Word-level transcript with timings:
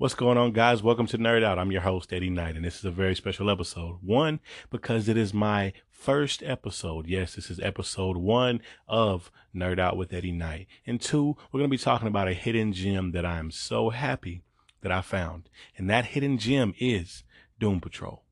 What's 0.00 0.14
going 0.14 0.38
on, 0.38 0.52
guys? 0.52 0.80
Welcome 0.80 1.08
to 1.08 1.18
Nerd 1.18 1.42
Out. 1.42 1.58
I'm 1.58 1.72
your 1.72 1.80
host, 1.80 2.12
Eddie 2.12 2.30
Knight, 2.30 2.54
and 2.54 2.64
this 2.64 2.78
is 2.78 2.84
a 2.84 2.90
very 2.92 3.16
special 3.16 3.50
episode. 3.50 3.98
One, 4.00 4.38
because 4.70 5.08
it 5.08 5.16
is 5.16 5.34
my 5.34 5.72
first 5.90 6.40
episode. 6.44 7.08
Yes, 7.08 7.34
this 7.34 7.50
is 7.50 7.58
episode 7.58 8.16
one 8.16 8.60
of 8.86 9.32
Nerd 9.52 9.80
Out 9.80 9.96
with 9.96 10.12
Eddie 10.12 10.30
Knight. 10.30 10.68
And 10.86 11.00
two, 11.00 11.36
we're 11.50 11.58
going 11.58 11.68
to 11.68 11.76
be 11.76 11.82
talking 11.82 12.06
about 12.06 12.28
a 12.28 12.32
hidden 12.32 12.72
gem 12.72 13.10
that 13.10 13.26
I 13.26 13.38
am 13.38 13.50
so 13.50 13.90
happy 13.90 14.44
that 14.82 14.92
I 14.92 15.00
found. 15.00 15.50
And 15.76 15.90
that 15.90 16.06
hidden 16.06 16.38
gem 16.38 16.74
is 16.78 17.24
Doom 17.58 17.80
Patrol. 17.80 18.22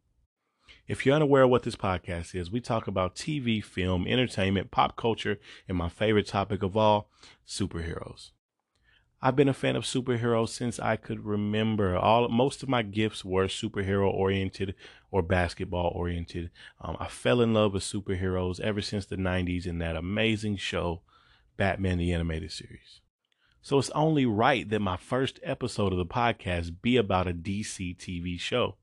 If 0.87 1.05
you're 1.05 1.17
unaware 1.17 1.43
of 1.43 1.51
what 1.51 1.65
this 1.65 1.75
podcast 1.75 2.37
is, 2.37 2.49
we 2.49 2.61
talk 2.61 2.87
about 2.87 3.17
TV, 3.17 3.61
film, 3.61 4.07
entertainment, 4.07 4.71
pop 4.71 4.95
culture, 4.95 5.41
and 5.69 5.77
my 5.77 5.89
favorite 5.89 6.29
topic 6.29 6.63
of 6.63 6.77
all, 6.77 7.11
superheroes. 7.45 8.31
I've 9.27 9.35
been 9.35 9.49
a 9.49 9.55
fan 9.55 9.75
of 9.75 9.83
superheroes 9.83 10.51
since 10.51 10.79
I 10.79 10.95
could 10.95 11.27
remember. 11.27 11.97
All 11.97 12.29
most 12.29 12.63
of 12.63 12.69
my 12.69 12.83
gifts 12.83 13.25
were 13.25 13.49
superhero 13.49 14.09
oriented 14.09 14.77
or 15.11 15.21
basketball 15.21 15.91
oriented. 15.97 16.53
Um, 16.81 16.97
I 17.01 17.09
fell 17.09 17.41
in 17.41 17.53
love 17.53 17.73
with 17.73 17.83
superheroes 17.83 18.61
ever 18.61 18.81
since 18.81 19.05
the 19.05 19.17
'90s 19.17 19.67
in 19.67 19.79
that 19.79 19.97
amazing 19.97 20.59
show, 20.59 21.01
Batman 21.57 21.99
the 21.99 22.13
Animated 22.13 22.53
Series. 22.53 23.01
So 23.63 23.81
it's 23.81 23.91
only 23.97 24.27
right 24.27 24.69
that 24.71 24.79
my 24.79 24.97
first 24.97 25.41
episode 25.43 25.91
of 25.91 25.99
the 25.99 26.07
podcast 26.07 26.77
be 26.81 26.97
about 26.97 27.27
a 27.27 27.35
DC 27.35 27.97
TV 27.97 28.39
show. 28.39 28.77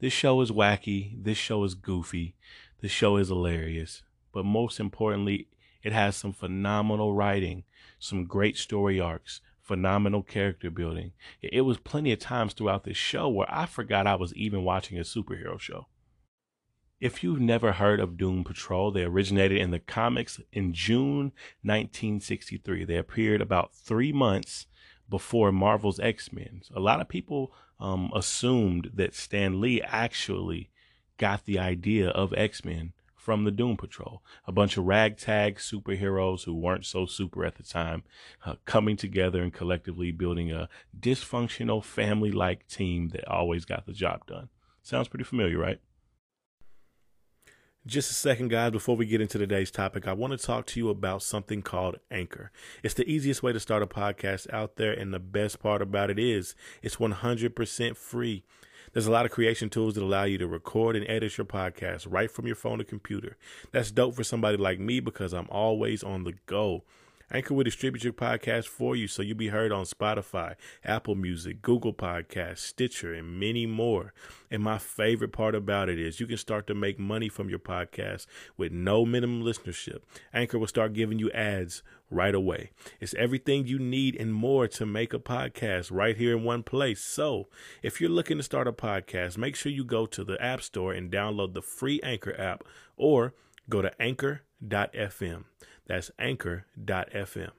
This 0.00 0.12
show 0.12 0.42
is 0.42 0.50
wacky. 0.50 1.14
This 1.16 1.38
show 1.38 1.64
is 1.64 1.74
goofy. 1.74 2.34
This 2.82 2.92
show 2.92 3.16
is 3.16 3.28
hilarious. 3.28 4.02
But 4.34 4.44
most 4.44 4.78
importantly, 4.78 5.48
it 5.82 5.92
has 5.92 6.16
some 6.16 6.32
phenomenal 6.32 7.14
writing, 7.14 7.64
some 7.98 8.24
great 8.26 8.56
story 8.56 9.00
arcs, 9.00 9.40
phenomenal 9.60 10.22
character 10.22 10.70
building. 10.70 11.12
It 11.40 11.62
was 11.62 11.78
plenty 11.78 12.12
of 12.12 12.18
times 12.18 12.52
throughout 12.52 12.84
this 12.84 12.96
show 12.96 13.28
where 13.28 13.46
I 13.50 13.66
forgot 13.66 14.06
I 14.06 14.16
was 14.16 14.34
even 14.34 14.64
watching 14.64 14.98
a 14.98 15.02
superhero 15.02 15.58
show. 15.60 15.86
If 17.00 17.22
you've 17.22 17.40
never 17.40 17.72
heard 17.72 17.98
of 17.98 18.18
Doom 18.18 18.44
Patrol, 18.44 18.90
they 18.90 19.04
originated 19.04 19.58
in 19.58 19.70
the 19.70 19.78
comics 19.78 20.38
in 20.52 20.74
June 20.74 21.32
1963. 21.62 22.84
They 22.84 22.96
appeared 22.96 23.40
about 23.40 23.74
three 23.74 24.12
months 24.12 24.66
before 25.08 25.50
Marvel's 25.50 25.98
X 25.98 26.32
Men. 26.32 26.62
A 26.74 26.80
lot 26.80 27.00
of 27.00 27.08
people 27.08 27.52
um, 27.78 28.10
assumed 28.14 28.90
that 28.94 29.14
Stan 29.14 29.60
Lee 29.60 29.80
actually 29.80 30.70
got 31.16 31.44
the 31.44 31.58
idea 31.58 32.08
of 32.08 32.34
X 32.34 32.64
Men 32.64 32.92
from 33.20 33.44
the 33.44 33.50
Doom 33.50 33.76
Patrol. 33.76 34.22
A 34.46 34.52
bunch 34.52 34.76
of 34.76 34.86
ragtag 34.86 35.56
superheroes 35.56 36.44
who 36.44 36.54
weren't 36.54 36.86
so 36.86 37.04
super 37.04 37.44
at 37.44 37.56
the 37.56 37.62
time 37.62 38.02
uh, 38.46 38.54
coming 38.64 38.96
together 38.96 39.42
and 39.42 39.52
collectively 39.52 40.10
building 40.10 40.50
a 40.50 40.68
dysfunctional 40.98 41.84
family 41.84 42.32
like 42.32 42.66
team 42.66 43.10
that 43.10 43.28
always 43.28 43.64
got 43.64 43.86
the 43.86 43.92
job 43.92 44.26
done. 44.26 44.48
Sounds 44.82 45.08
pretty 45.08 45.24
familiar, 45.24 45.58
right? 45.58 45.80
Just 47.86 48.10
a 48.10 48.14
second, 48.14 48.48
guys, 48.48 48.72
before 48.72 48.96
we 48.96 49.06
get 49.06 49.22
into 49.22 49.38
today's 49.38 49.70
topic, 49.70 50.06
I 50.06 50.12
want 50.12 50.32
to 50.32 50.38
talk 50.38 50.66
to 50.66 50.80
you 50.80 50.90
about 50.90 51.22
something 51.22 51.62
called 51.62 51.96
Anchor. 52.10 52.52
It's 52.82 52.94
the 52.94 53.08
easiest 53.08 53.42
way 53.42 53.52
to 53.54 53.60
start 53.60 53.82
a 53.82 53.86
podcast 53.86 54.52
out 54.52 54.76
there, 54.76 54.92
and 54.92 55.14
the 55.14 55.18
best 55.18 55.60
part 55.60 55.80
about 55.80 56.10
it 56.10 56.18
is 56.18 56.54
it's 56.82 56.96
100% 56.96 57.96
free. 57.96 58.44
There's 58.92 59.06
a 59.06 59.12
lot 59.12 59.24
of 59.24 59.30
creation 59.30 59.70
tools 59.70 59.94
that 59.94 60.02
allow 60.02 60.24
you 60.24 60.38
to 60.38 60.48
record 60.48 60.96
and 60.96 61.08
edit 61.08 61.38
your 61.38 61.44
podcast 61.44 62.06
right 62.08 62.30
from 62.30 62.46
your 62.46 62.56
phone 62.56 62.80
or 62.80 62.84
computer. 62.84 63.36
That's 63.70 63.90
dope 63.90 64.16
for 64.16 64.24
somebody 64.24 64.56
like 64.56 64.80
me 64.80 64.98
because 65.00 65.32
I'm 65.32 65.48
always 65.48 66.02
on 66.02 66.24
the 66.24 66.34
go. 66.46 66.82
Anchor 67.32 67.54
will 67.54 67.64
distribute 67.64 68.04
your 68.04 68.12
podcast 68.12 68.66
for 68.66 68.96
you 68.96 69.06
so 69.06 69.22
you'll 69.22 69.36
be 69.36 69.48
heard 69.48 69.70
on 69.70 69.84
Spotify, 69.84 70.56
Apple 70.84 71.14
Music, 71.14 71.62
Google 71.62 71.94
Podcasts, 71.94 72.58
Stitcher, 72.58 73.14
and 73.14 73.38
many 73.38 73.66
more. 73.66 74.12
And 74.50 74.62
my 74.62 74.78
favorite 74.78 75.32
part 75.32 75.54
about 75.54 75.88
it 75.88 75.98
is 75.98 76.18
you 76.18 76.26
can 76.26 76.36
start 76.36 76.66
to 76.66 76.74
make 76.74 76.98
money 76.98 77.28
from 77.28 77.48
your 77.48 77.58
podcast 77.60 78.26
with 78.56 78.72
no 78.72 79.06
minimum 79.06 79.42
listenership. 79.42 80.00
Anchor 80.34 80.58
will 80.58 80.66
start 80.66 80.92
giving 80.92 81.18
you 81.18 81.30
ads 81.30 81.82
right 82.10 82.34
away. 82.34 82.70
It's 82.98 83.14
everything 83.14 83.66
you 83.66 83.78
need 83.78 84.16
and 84.16 84.34
more 84.34 84.66
to 84.68 84.84
make 84.84 85.14
a 85.14 85.18
podcast 85.18 85.90
right 85.92 86.16
here 86.16 86.36
in 86.36 86.42
one 86.44 86.64
place. 86.64 87.00
So, 87.00 87.48
if 87.82 88.00
you're 88.00 88.10
looking 88.10 88.38
to 88.38 88.42
start 88.42 88.66
a 88.66 88.72
podcast, 88.72 89.38
make 89.38 89.54
sure 89.54 89.70
you 89.70 89.84
go 89.84 90.06
to 90.06 90.24
the 90.24 90.42
App 90.42 90.62
Store 90.62 90.92
and 90.92 91.10
download 91.10 91.54
the 91.54 91.62
free 91.62 92.00
Anchor 92.02 92.38
app 92.38 92.64
or 92.96 93.34
go 93.68 93.80
to 93.82 94.02
anchor.fm. 94.02 95.44
That's 95.90 96.12
anchor.fm. 96.20 97.50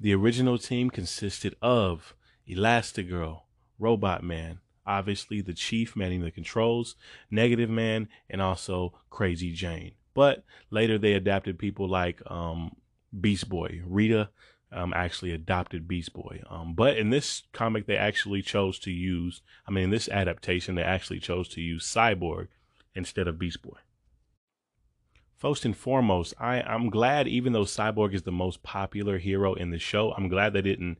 The 0.00 0.14
original 0.14 0.56
team 0.56 0.88
consisted 0.88 1.54
of 1.60 2.14
Elastigirl, 2.48 3.42
Robot 3.78 4.24
Man, 4.24 4.60
obviously 4.86 5.42
the 5.42 5.52
chief 5.52 5.94
manning 5.94 6.22
the 6.22 6.30
controls, 6.30 6.96
Negative 7.30 7.68
Man, 7.68 8.08
and 8.30 8.40
also 8.40 8.94
Crazy 9.10 9.52
Jane. 9.52 9.92
But 10.14 10.42
later 10.70 10.96
they 10.96 11.12
adapted 11.12 11.58
people 11.58 11.86
like 11.86 12.22
um, 12.24 12.74
Beast 13.20 13.50
Boy. 13.50 13.82
Rita 13.84 14.30
um, 14.72 14.94
actually 14.96 15.32
adopted 15.32 15.86
Beast 15.86 16.14
Boy. 16.14 16.40
Um, 16.48 16.72
but 16.72 16.96
in 16.96 17.10
this 17.10 17.42
comic, 17.52 17.84
they 17.84 17.98
actually 17.98 18.40
chose 18.40 18.78
to 18.78 18.90
use, 18.90 19.42
I 19.68 19.72
mean, 19.72 19.84
in 19.84 19.90
this 19.90 20.08
adaptation, 20.08 20.74
they 20.74 20.82
actually 20.82 21.20
chose 21.20 21.48
to 21.50 21.60
use 21.60 21.84
Cyborg 21.84 22.48
instead 22.94 23.28
of 23.28 23.38
Beast 23.38 23.60
Boy. 23.60 23.76
First 25.40 25.64
and 25.64 25.74
foremost, 25.74 26.34
I, 26.38 26.60
I'm 26.60 26.90
glad, 26.90 27.26
even 27.26 27.54
though 27.54 27.64
Cyborg 27.64 28.12
is 28.12 28.24
the 28.24 28.30
most 28.30 28.62
popular 28.62 29.16
hero 29.16 29.54
in 29.54 29.70
the 29.70 29.78
show, 29.78 30.12
I'm 30.12 30.28
glad 30.28 30.52
they 30.52 30.60
didn't 30.60 30.98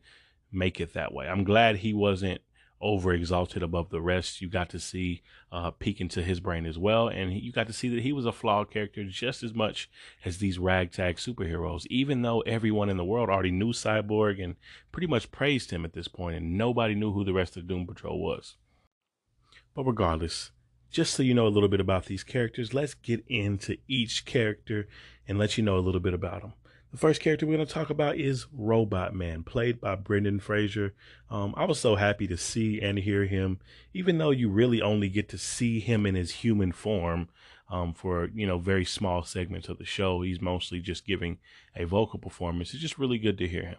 make 0.51 0.81
it 0.81 0.93
that 0.93 1.13
way. 1.13 1.27
I'm 1.27 1.43
glad 1.43 1.77
he 1.77 1.93
wasn't 1.93 2.41
over 2.81 3.13
exalted 3.13 3.61
above 3.61 3.91
the 3.91 4.01
rest. 4.01 4.41
You 4.41 4.49
got 4.49 4.71
to 4.71 4.79
see 4.79 5.21
uh, 5.51 5.69
peek 5.69 6.01
into 6.01 6.23
his 6.23 6.39
brain 6.39 6.65
as 6.65 6.79
well, 6.79 7.07
and 7.07 7.31
you 7.31 7.51
got 7.51 7.67
to 7.67 7.73
see 7.73 7.87
that 7.89 8.01
he 8.01 8.11
was 8.11 8.25
a 8.25 8.31
flawed 8.31 8.71
character 8.71 9.03
just 9.03 9.43
as 9.43 9.53
much 9.53 9.87
as 10.25 10.39
these 10.39 10.57
ragtag 10.57 11.17
superheroes. 11.17 11.85
Even 11.91 12.23
though 12.23 12.41
everyone 12.41 12.89
in 12.89 12.97
the 12.97 13.05
world 13.05 13.29
already 13.29 13.51
knew 13.51 13.73
Cyborg 13.73 14.43
and 14.43 14.55
pretty 14.91 15.05
much 15.05 15.29
praised 15.29 15.69
him 15.69 15.85
at 15.85 15.93
this 15.93 16.07
point, 16.07 16.37
and 16.37 16.57
nobody 16.57 16.95
knew 16.95 17.11
who 17.11 17.23
the 17.23 17.31
rest 17.31 17.57
of 17.57 17.67
the 17.67 17.71
Doom 17.75 17.85
Patrol 17.85 18.19
was. 18.19 18.55
But 19.75 19.83
regardless, 19.83 20.49
just 20.91 21.13
so 21.13 21.23
you 21.23 21.33
know 21.33 21.47
a 21.47 21.49
little 21.49 21.69
bit 21.69 21.79
about 21.79 22.05
these 22.05 22.23
characters, 22.23 22.73
let's 22.73 22.93
get 22.93 23.23
into 23.27 23.77
each 23.87 24.25
character 24.25 24.87
and 25.27 25.39
let 25.39 25.57
you 25.57 25.63
know 25.63 25.77
a 25.77 25.79
little 25.79 26.01
bit 26.01 26.13
about 26.13 26.41
them. 26.41 26.53
The 26.91 26.97
first 26.97 27.21
character 27.21 27.45
we're 27.45 27.55
going 27.55 27.65
to 27.65 27.73
talk 27.73 27.89
about 27.89 28.17
is 28.17 28.47
Robot 28.51 29.15
Man, 29.15 29.43
played 29.43 29.79
by 29.79 29.95
Brendan 29.95 30.41
Fraser. 30.41 30.93
Um, 31.29 31.53
I 31.55 31.63
was 31.63 31.79
so 31.79 31.95
happy 31.95 32.27
to 32.27 32.35
see 32.35 32.81
and 32.81 32.99
hear 32.99 33.25
him, 33.25 33.59
even 33.93 34.17
though 34.17 34.31
you 34.31 34.49
really 34.49 34.81
only 34.81 35.07
get 35.07 35.29
to 35.29 35.37
see 35.37 35.79
him 35.79 36.05
in 36.05 36.15
his 36.15 36.31
human 36.31 36.73
form 36.73 37.29
um, 37.69 37.93
for 37.93 38.29
you 38.35 38.45
know 38.45 38.57
very 38.57 38.83
small 38.83 39.23
segments 39.23 39.69
of 39.69 39.77
the 39.77 39.85
show. 39.85 40.21
He's 40.21 40.41
mostly 40.41 40.81
just 40.81 41.07
giving 41.07 41.37
a 41.77 41.85
vocal 41.85 42.19
performance. 42.19 42.73
It's 42.73 42.81
just 42.81 42.99
really 42.99 43.17
good 43.17 43.37
to 43.37 43.47
hear 43.47 43.63
him. 43.63 43.77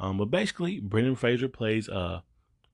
Um, 0.00 0.18
but 0.18 0.32
basically, 0.32 0.80
Brendan 0.80 1.14
Fraser 1.14 1.48
plays 1.48 1.86
a 1.86 2.24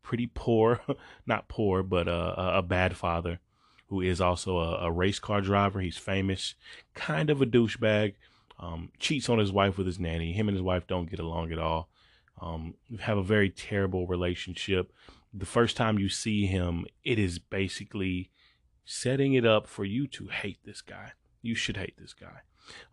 pretty 0.03 0.31
poor, 0.33 0.81
not 1.27 1.49
poor, 1.49 1.83
but 1.83 2.09
a, 2.09 2.57
a 2.57 2.63
bad 2.63 2.97
father 2.97 3.41
who 3.89 4.01
is 4.01 4.21
also 4.21 4.59
a, 4.59 4.87
a 4.87 4.93
race 4.93 5.19
car 5.19 5.41
driver. 5.41 5.81
He's 5.81 5.97
famous, 5.97 6.55
kind 6.95 7.31
of 7.31 7.41
a 7.41 7.47
douchebag. 7.47 8.15
Um, 8.59 8.91
cheats 8.99 9.29
on 9.29 9.39
his 9.39 9.53
wife 9.53 9.77
with 9.77 9.87
his 9.87 9.99
nanny. 9.99 10.33
Him 10.33 10.49
and 10.49 10.57
his 10.57 10.63
wife 10.63 10.87
don't 10.87 11.11
get 11.11 11.21
along 11.21 11.53
at 11.53 11.59
all. 11.59 11.89
Um, 12.41 12.75
have 13.01 13.19
a 13.19 13.23
very 13.23 13.51
terrible 13.51 14.07
relationship. 14.07 14.93
The 15.33 15.47
first 15.47 15.77
time 15.77 15.99
you 15.99 16.09
see 16.09 16.47
him, 16.47 16.87
it 17.03 17.19
is 17.19 17.39
basically 17.39 18.31
setting 18.85 19.35
it 19.35 19.45
up 19.45 19.67
for 19.67 19.85
you 19.85 20.07
to 20.09 20.29
hate 20.29 20.59
this 20.65 20.81
guy. 20.81 21.13
You 21.43 21.55
should 21.55 21.77
hate 21.77 21.97
this 21.99 22.15
guy. 22.15 22.43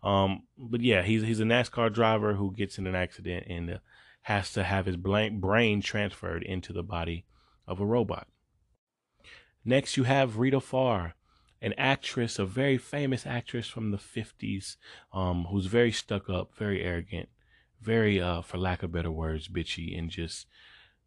Um, 0.02 0.44
but 0.58 0.80
yeah, 0.80 1.02
he's 1.02 1.22
he's 1.22 1.40
a 1.40 1.44
NASCAR 1.44 1.92
driver 1.92 2.34
who 2.34 2.52
gets 2.52 2.78
in 2.78 2.86
an 2.86 2.94
accident 2.94 3.46
and 3.48 3.80
has 4.22 4.52
to 4.52 4.62
have 4.62 4.86
his 4.86 4.96
brain 4.96 5.80
transferred 5.80 6.42
into 6.42 6.72
the 6.72 6.82
body 6.82 7.24
of 7.66 7.80
a 7.80 7.86
robot. 7.86 8.26
Next, 9.64 9.96
you 9.96 10.04
have 10.04 10.38
Rita 10.38 10.60
Farr, 10.60 11.14
an 11.60 11.72
actress, 11.78 12.38
a 12.38 12.44
very 12.44 12.78
famous 12.78 13.26
actress 13.26 13.68
from 13.68 13.92
the 13.92 13.96
50s, 13.98 14.76
um, 15.12 15.46
who's 15.50 15.66
very 15.66 15.92
stuck 15.92 16.28
up, 16.28 16.54
very 16.56 16.82
arrogant, 16.82 17.28
very, 17.80 18.20
uh, 18.20 18.42
for 18.42 18.58
lack 18.58 18.82
of 18.82 18.90
better 18.90 19.12
words, 19.12 19.46
bitchy, 19.46 19.96
and 19.96 20.10
just 20.10 20.46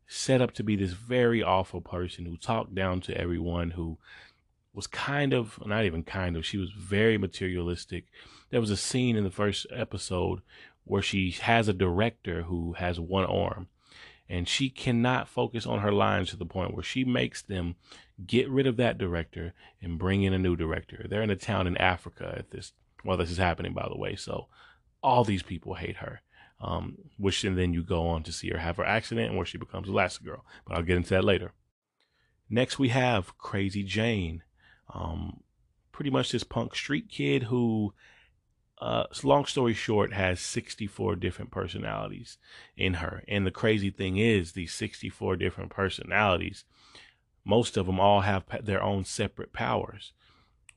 set 0.07 0.41
up 0.41 0.53
to 0.53 0.63
be 0.63 0.75
this 0.77 0.93
very 0.93 1.43
awful 1.43 1.81
person 1.81 2.25
who 2.25 2.37
talked 2.37 2.73
down 2.73 3.01
to 3.01 3.17
everyone, 3.17 3.71
who 3.71 3.97
was 4.73 4.87
kind 4.87 5.33
of, 5.33 5.59
not 5.65 5.83
even 5.83 6.03
kind 6.03 6.37
of, 6.37 6.45
she 6.45 6.57
was 6.57 6.71
very 6.71 7.17
materialistic. 7.17 8.05
There 8.51 8.61
was 8.61 8.71
a 8.71 8.77
scene 8.77 9.17
in 9.17 9.25
the 9.25 9.29
first 9.29 9.67
episode 9.73 10.41
where 10.85 11.01
she 11.01 11.31
has 11.31 11.67
a 11.67 11.73
director 11.73 12.43
who 12.43 12.73
has 12.73 12.99
one 12.99 13.25
arm 13.25 13.67
and 14.29 14.47
she 14.47 14.69
cannot 14.69 15.27
focus 15.27 15.65
on 15.65 15.79
her 15.79 15.91
lines 15.91 16.29
to 16.29 16.37
the 16.37 16.45
point 16.45 16.73
where 16.73 16.83
she 16.83 17.03
makes 17.03 17.41
them 17.41 17.75
get 18.25 18.49
rid 18.49 18.65
of 18.67 18.77
that 18.77 18.97
director 18.97 19.53
and 19.81 19.99
bring 19.99 20.23
in 20.23 20.33
a 20.33 20.39
new 20.39 20.55
director. 20.55 21.05
They're 21.09 21.21
in 21.21 21.29
a 21.29 21.35
town 21.35 21.67
in 21.67 21.77
Africa 21.77 22.33
at 22.37 22.51
this. 22.51 22.73
Well, 23.03 23.17
this 23.17 23.31
is 23.31 23.37
happening, 23.37 23.73
by 23.73 23.87
the 23.89 23.97
way. 23.97 24.15
So 24.15 24.47
all 25.03 25.23
these 25.23 25.43
people 25.43 25.75
hate 25.75 25.97
her. 25.97 26.21
um, 26.61 26.97
which 27.17 27.43
and 27.43 27.57
then 27.57 27.73
you 27.73 27.83
go 27.83 28.07
on 28.07 28.23
to 28.23 28.31
see 28.31 28.49
her 28.49 28.57
have 28.57 28.77
her 28.77 28.85
accident 28.85 29.35
where 29.35 29.45
she 29.45 29.57
becomes 29.57 29.87
Elastigirl. 29.87 30.41
But 30.65 30.77
I'll 30.77 30.83
get 30.83 30.97
into 30.97 31.09
that 31.09 31.23
later. 31.23 31.51
Next, 32.49 32.79
we 32.79 32.89
have 32.89 33.37
Crazy 33.37 33.83
Jane. 33.83 34.43
Um, 34.93 35.41
pretty 35.91 36.09
much 36.09 36.31
this 36.31 36.43
punk 36.43 36.75
street 36.75 37.09
kid 37.09 37.43
who, 37.43 37.93
uh, 38.79 39.05
long 39.23 39.45
story 39.45 39.73
short, 39.73 40.13
has 40.13 40.39
64 40.39 41.15
different 41.15 41.51
personalities 41.51 42.37
in 42.75 42.95
her. 42.95 43.23
And 43.27 43.45
the 43.45 43.51
crazy 43.51 43.89
thing 43.89 44.17
is, 44.17 44.51
these 44.51 44.73
64 44.73 45.37
different 45.37 45.69
personalities, 45.69 46.65
most 47.45 47.77
of 47.77 47.85
them 47.85 47.99
all 47.99 48.21
have 48.21 48.43
their 48.61 48.83
own 48.83 49.05
separate 49.05 49.53
powers. 49.53 50.11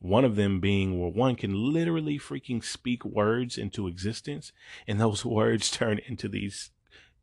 One 0.01 0.25
of 0.25 0.37
them 0.37 0.61
being 0.61 1.01
where 1.01 1.11
one 1.11 1.35
can 1.35 1.73
literally 1.73 2.19
freaking 2.19 2.63
speak 2.63 3.05
words 3.05 3.59
into 3.59 3.89
existence, 3.89 4.53
and 4.87 5.01
those 5.01 5.25
words 5.25 5.71
turn 5.71 5.99
into 6.07 6.29
these 6.29 6.71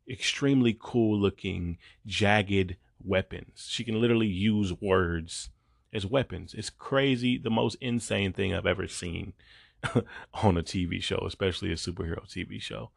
extremely 0.08 0.76
cool 0.78 1.18
looking, 1.18 1.78
jagged 2.04 2.76
weapons. 3.02 3.66
She 3.70 3.82
can 3.82 4.00
literally 4.00 4.26
use 4.26 4.74
words 4.80 5.48
as 5.92 6.04
weapons. 6.04 6.52
It's 6.52 6.68
crazy, 6.68 7.38
the 7.38 7.50
most 7.50 7.76
insane 7.80 8.34
thing 8.34 8.54
I've 8.54 8.66
ever 8.66 8.86
seen 8.86 9.32
on 10.34 10.56
a 10.56 10.62
TV 10.62 11.02
show, 11.02 11.22
especially 11.26 11.72
a 11.72 11.76
superhero 11.76 12.26
TV 12.26 12.60
show. 12.60 12.90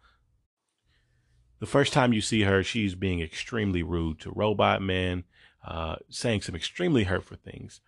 The 1.60 1.66
first 1.66 1.92
time 1.92 2.14
you 2.14 2.22
see 2.22 2.44
her, 2.44 2.64
she's 2.64 2.96
being 2.96 3.22
extremely 3.22 3.84
rude 3.84 4.20
to 4.22 4.32
Robot 4.32 4.82
Man, 4.82 5.26
uh, 5.66 5.98
saying 6.10 6.42
some 6.42 6.56
extremely 6.56 7.04
hurtful 7.04 7.38
things. 7.44 7.82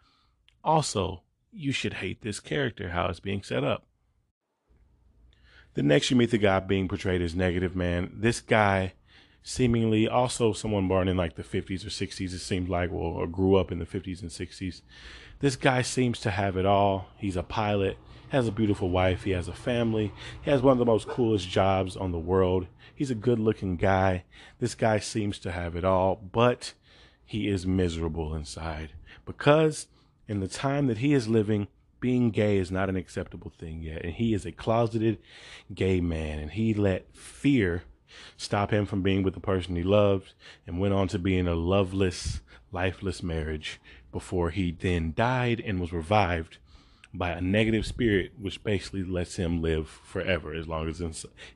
Also, 0.64 1.24
you 1.52 1.72
should 1.72 1.96
hate 1.96 2.22
this 2.22 2.40
character, 2.40 2.90
how 2.90 3.08
it's 3.08 3.20
being 3.20 3.44
set 3.44 3.64
up. 3.64 3.88
The 5.74 5.84
next 5.84 6.12
you 6.12 6.18
meet 6.18 6.32
the 6.32 6.38
guy 6.38 6.60
being 6.60 6.90
portrayed 6.90 7.22
as 7.22 7.34
Negative 7.34 7.76
Man. 7.76 8.12
This 8.14 8.42
guy, 8.42 8.94
seemingly 9.44 10.08
also 10.08 10.54
someone 10.54 10.88
born 10.88 11.08
in 11.08 11.18
like 11.18 11.36
the 11.36 11.44
50s 11.44 11.86
or 11.86 11.90
60s, 11.90 12.34
it 12.34 12.40
seems 12.40 12.70
like, 12.70 12.92
well, 12.92 13.02
or 13.02 13.28
grew 13.28 13.56
up 13.56 13.72
in 13.72 13.80
the 13.80 13.86
50s 13.86 14.22
and 14.22 14.30
60s. 14.30 14.82
This 15.40 15.56
guy 15.56 15.82
seems 15.82 16.20
to 16.20 16.32
have 16.32 16.58
it 16.58 16.66
all. 16.66 17.08
He's 17.18 17.36
a 17.36 17.44
pilot, 17.44 17.98
has 18.30 18.48
a 18.48 18.52
beautiful 18.52 18.90
wife, 18.90 19.24
he 19.24 19.32
has 19.32 19.48
a 19.48 19.54
family, 19.54 20.12
he 20.42 20.52
has 20.52 20.62
one 20.62 20.74
of 20.74 20.78
the 20.78 20.86
most 20.86 21.08
coolest 21.08 21.50
jobs 21.50 21.98
on 21.98 22.12
the 22.12 22.20
world. 22.20 22.68
He's 22.94 23.12
a 23.12 23.16
good 23.16 23.40
looking 23.40 23.78
guy. 23.78 24.26
This 24.60 24.76
guy 24.76 25.00
seems 25.00 25.40
to 25.40 25.52
have 25.52 25.76
it 25.76 25.84
all, 25.84 26.16
but 26.16 26.74
he 27.26 27.48
is 27.48 27.66
miserable 27.66 28.36
inside 28.36 28.92
because 29.26 29.88
in 30.28 30.40
the 30.40 30.48
time 30.48 30.88
that 30.88 31.00
he 31.00 31.14
is 31.14 31.28
living, 31.28 31.68
being 32.00 32.32
gay 32.32 32.58
is 32.58 32.72
not 32.72 32.90
an 32.90 32.96
acceptable 32.98 33.52
thing 33.58 33.82
yet. 33.82 34.04
And 34.04 34.14
he 34.14 34.34
is 34.34 34.46
a 34.46 34.52
closeted 34.52 35.20
gay 35.74 36.02
man. 36.02 36.40
And 36.40 36.52
he 36.52 36.74
let 36.74 37.16
fear 37.16 37.84
stop 38.38 38.72
him 38.72 38.86
from 38.86 39.02
being 39.02 39.24
with 39.24 39.34
the 39.34 39.40
person 39.40 39.75
he 39.75 39.84
loved 39.84 40.34
and 40.66 40.80
went 40.80 40.94
on 40.94 41.08
to 41.10 41.19
be 41.19 41.38
in 41.38 41.48
a 41.48 41.56
loveless, 41.56 42.42
lifeless 42.72 43.22
marriage 43.22 43.80
before 44.12 44.50
he 44.50 44.72
then 44.72 45.13
died 45.16 45.62
and 45.66 45.80
was 45.80 45.94
revived 45.94 46.58
by 47.13 47.31
a 47.31 47.42
negative 47.42 47.86
spirit, 47.86 48.31
which 48.40 48.63
basically 48.63 49.04
lets 49.04 49.36
him 49.36 49.62
live 49.62 49.88
forever 49.88 50.54
as 50.54 50.68
long 50.68 50.88
as 50.88 51.02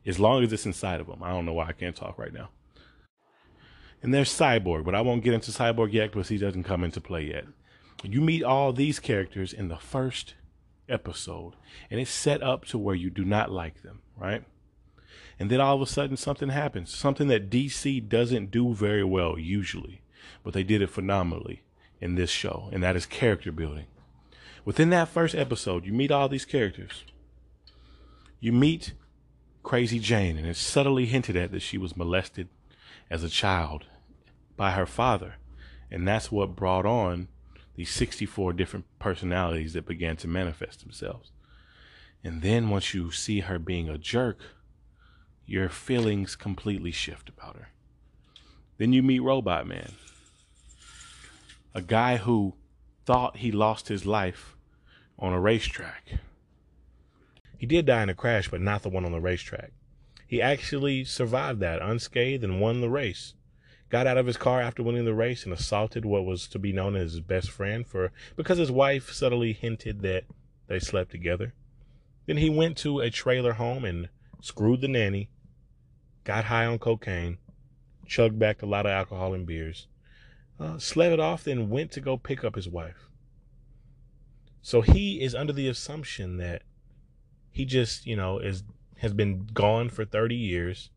as 0.05 0.19
long 0.19 0.43
as 0.43 0.51
it's 0.51 0.65
inside 0.65 0.99
of 0.99 1.07
him. 1.07 1.23
I 1.23 1.29
don't 1.29 1.45
know 1.45 1.53
why 1.53 1.67
I 1.67 1.73
can't 1.73 1.95
talk 1.95 2.17
right 2.17 2.33
now. 2.33 2.49
And 4.01 4.13
there's 4.13 4.29
Cyborg, 4.29 4.83
but 4.83 4.95
I 4.95 5.01
won't 5.01 5.23
get 5.23 5.33
into 5.33 5.51
Cyborg 5.51 5.91
yet 5.93 6.11
because 6.11 6.29
he 6.29 6.37
doesn't 6.37 6.63
come 6.63 6.83
into 6.83 7.01
play 7.01 7.23
yet. 7.23 7.45
You 8.03 8.21
meet 8.21 8.43
all 8.43 8.71
these 8.71 8.99
characters 8.99 9.53
in 9.53 9.69
the 9.69 9.77
first 9.77 10.35
episode, 10.87 11.53
and 11.89 11.99
it's 11.99 12.11
set 12.11 12.43
up 12.43 12.65
to 12.65 12.77
where 12.77 12.93
you 12.93 13.09
do 13.09 13.25
not 13.25 13.51
like 13.51 13.81
them, 13.81 14.01
right? 14.17 14.43
And 15.39 15.49
then 15.49 15.59
all 15.59 15.75
of 15.75 15.81
a 15.81 15.85
sudden, 15.85 16.17
something 16.17 16.49
happens, 16.49 16.93
something 16.93 17.27
that 17.27 17.49
DC 17.49 18.07
doesn't 18.07 18.51
do 18.51 18.73
very 18.73 19.03
well 19.03 19.37
usually, 19.37 20.01
but 20.43 20.53
they 20.53 20.63
did 20.63 20.81
it 20.81 20.89
phenomenally 20.89 21.61
in 21.99 22.15
this 22.15 22.29
show, 22.29 22.69
and 22.71 22.81
that 22.83 22.95
is 22.95 23.05
character 23.05 23.51
building. 23.51 23.85
Within 24.63 24.89
that 24.91 25.09
first 25.09 25.35
episode, 25.35 25.85
you 25.85 25.93
meet 25.93 26.11
all 26.11 26.29
these 26.29 26.45
characters. 26.45 27.03
You 28.39 28.51
meet 28.51 28.93
Crazy 29.63 29.99
Jane, 29.99 30.37
and 30.37 30.47
it's 30.47 30.59
subtly 30.59 31.05
hinted 31.05 31.35
at 31.35 31.51
that 31.51 31.61
she 31.61 31.77
was 31.77 31.97
molested 31.97 32.47
as 33.09 33.23
a 33.23 33.29
child 33.29 33.85
by 34.55 34.71
her 34.71 34.85
father. 34.85 35.35
And 35.91 36.07
that's 36.07 36.31
what 36.31 36.55
brought 36.55 36.85
on 36.85 37.27
these 37.75 37.91
64 37.91 38.53
different 38.53 38.85
personalities 38.99 39.73
that 39.73 39.85
began 39.85 40.15
to 40.17 40.27
manifest 40.27 40.81
themselves. 40.81 41.31
And 42.23 42.41
then 42.41 42.69
once 42.69 42.93
you 42.93 43.11
see 43.11 43.41
her 43.41 43.59
being 43.59 43.89
a 43.89 43.97
jerk, 43.97 44.39
your 45.45 45.69
feelings 45.69 46.35
completely 46.35 46.91
shift 46.91 47.29
about 47.29 47.55
her. 47.55 47.69
Then 48.77 48.93
you 48.93 49.03
meet 49.03 49.19
Robot 49.19 49.67
Man, 49.67 49.93
a 51.73 51.81
guy 51.81 52.17
who 52.17 52.55
thought 53.05 53.37
he 53.37 53.51
lost 53.51 53.87
his 53.87 54.05
life 54.05 54.55
on 55.17 55.33
a 55.33 55.39
racetrack. 55.39 56.19
He 57.57 57.65
did 57.65 57.85
die 57.85 58.03
in 58.03 58.09
a 58.09 58.15
crash, 58.15 58.49
but 58.49 58.61
not 58.61 58.83
the 58.83 58.89
one 58.89 59.05
on 59.05 59.11
the 59.11 59.21
racetrack. 59.21 59.71
He 60.27 60.41
actually 60.41 61.05
survived 61.05 61.59
that 61.61 61.81
unscathed 61.81 62.43
and 62.43 62.59
won 62.59 62.81
the 62.81 62.89
race 62.89 63.33
got 63.89 64.07
out 64.07 64.17
of 64.17 64.25
his 64.25 64.37
car 64.37 64.61
after 64.61 64.83
winning 64.83 65.05
the 65.05 65.13
race 65.13 65.43
and 65.43 65.53
assaulted 65.53 66.05
what 66.05 66.25
was 66.25 66.47
to 66.47 66.59
be 66.59 66.73
known 66.73 66.95
as 66.95 67.13
his 67.13 67.21
best 67.21 67.49
friend 67.49 67.85
for 67.85 68.11
because 68.35 68.57
his 68.57 68.71
wife 68.71 69.11
subtly 69.11 69.53
hinted 69.53 70.01
that 70.01 70.23
they 70.67 70.79
slept 70.79 71.11
together. 71.11 71.53
Then 72.25 72.37
he 72.37 72.49
went 72.49 72.77
to 72.79 72.99
a 72.99 73.09
trailer 73.09 73.53
home 73.53 73.85
and 73.85 74.09
screwed 74.41 74.81
the 74.81 74.87
nanny, 74.87 75.29
got 76.25 76.45
high 76.45 76.65
on 76.65 76.79
cocaine, 76.79 77.37
chugged 78.05 78.37
back 78.37 78.61
a 78.61 78.65
lot 78.65 78.85
of 78.85 78.91
alcohol 78.91 79.33
and 79.33 79.45
beers, 79.45 79.87
uh, 80.59 80.77
slept 80.77 81.13
it 81.13 81.19
off, 81.19 81.45
then 81.45 81.69
went 81.69 81.91
to 81.91 82.01
go 82.01 82.17
pick 82.17 82.43
up 82.43 82.55
his 82.55 82.67
wife. 82.67 83.07
So 84.61 84.81
he 84.81 85.21
is 85.21 85.33
under 85.33 85.53
the 85.53 85.69
assumption 85.69 86.37
that 86.37 86.63
he 87.51 87.63
just, 87.63 88.05
you 88.05 88.15
know, 88.15 88.39
is 88.39 88.63
has 88.97 89.13
been 89.13 89.47
gone 89.53 89.89
for 89.89 90.05
30 90.05 90.35
years 90.35 90.89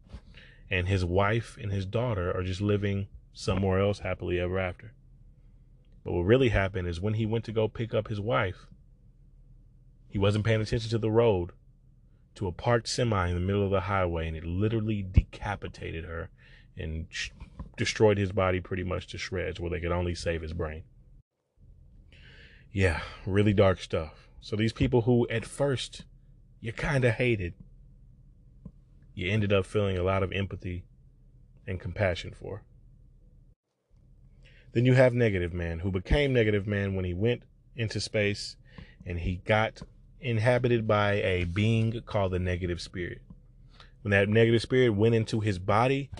and 0.70 0.88
his 0.88 1.04
wife 1.04 1.58
and 1.60 1.72
his 1.72 1.84
daughter 1.84 2.34
are 2.34 2.42
just 2.42 2.60
living 2.60 3.08
somewhere 3.32 3.81
else 3.81 4.00
happily 4.00 4.38
ever 4.40 4.58
after. 4.58 4.92
But 6.04 6.12
what 6.12 6.22
really 6.22 6.48
happened 6.48 6.88
is 6.88 7.00
when 7.00 7.14
he 7.14 7.26
went 7.26 7.44
to 7.44 7.52
go 7.52 7.69
pick 7.69 7.92
up 7.92 8.08
his 8.08 8.20
wife, 8.20 8.66
he 10.08 10.19
wasn't 10.19 10.44
paying 10.44 10.60
attention 10.60 10.90
to 10.90 10.98
the 10.98 11.10
road 11.10 11.50
to 12.38 12.46
a 12.46 12.52
parked 12.52 12.88
semi 12.88 13.26
in 13.26 13.35
the 13.35 13.40
middle 13.40 13.64
of 13.64 13.73
the 13.73 13.81
highway 13.81 14.29
and 14.29 14.37
it 14.37 14.44
literally 14.44 15.02
decapitated 15.02 16.05
her 16.05 16.31
and 16.76 17.08
sh- 17.11 17.31
destroyed 17.76 18.17
his 18.17 18.31
body 18.31 18.61
pretty 18.61 18.85
much 18.85 19.08
to 19.08 19.19
shreds 19.19 19.58
where 19.58 19.70
they 19.70 19.81
could 19.81 19.90
only 19.90 20.15
save 20.15 20.41
his 20.41 20.53
brain. 20.53 20.84
Yeah, 22.70 23.01
really 23.27 23.53
dark 23.53 23.81
stuff. 23.81 24.29
So 24.41 24.55
these 24.55 24.72
people 24.72 25.03
who 25.03 25.27
at 25.29 25.44
first 25.44 26.05
you 26.60 26.72
kind 26.72 27.05
of 27.05 27.15
hated 27.15 27.55
you 29.15 29.29
ended 29.29 29.53
up 29.53 29.67
feeling 29.67 29.98
a 29.98 30.05
lot 30.05 30.22
of 30.22 30.31
empathy 30.31 30.84
and 31.67 31.81
compassion 31.81 32.32
for. 32.32 32.62
Then 34.70 34.84
you 34.84 34.94
have 34.94 35.12
Negative 35.12 35.53
Man, 35.53 35.81
who 35.81 35.91
became 35.91 36.32
Negative 36.32 36.69
Man 36.69 36.94
when 36.94 37.05
he 37.05 37.15
went 37.15 37.43
into 37.74 37.98
space 37.98 38.55
and 39.05 39.19
he 39.19 39.41
got 39.44 39.82
inhabited 40.20 40.87
by 40.87 41.15
a 41.15 41.44
being 41.44 42.01
called 42.06 42.32
the 42.32 42.39
Negative 42.39 42.81
Spirit. 42.81 43.22
When 44.03 44.10
that 44.10 44.29
negative 44.29 44.63
spirit 44.63 44.91
went 44.91 45.15
into 45.15 45.41
his 45.41 45.58
body, 45.58 46.10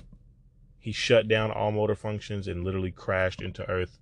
he 0.79 0.93
shut 0.93 1.29
down 1.29 1.51
all 1.51 1.71
motor 1.71 1.95
functions 1.95 2.49
and 2.49 2.65
literally 2.65 2.91
crashed 2.91 3.41
into 3.41 3.69
Earth 3.69 3.99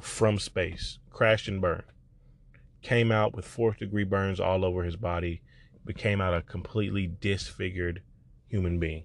from 0.00 0.38
space, 0.38 0.98
crashed 1.10 1.48
and 1.48 1.60
burned. 1.60 1.84
Came 2.80 3.10
out 3.10 3.34
with 3.34 3.44
fourth 3.44 3.78
degree 3.78 4.04
burns 4.04 4.38
all 4.38 4.64
over 4.64 4.84
his 4.84 4.96
body, 4.96 5.42
became 5.84 6.20
out 6.20 6.34
a 6.34 6.42
completely 6.42 7.06
disfigured 7.20 8.02
human 8.46 8.78
being. 8.78 9.04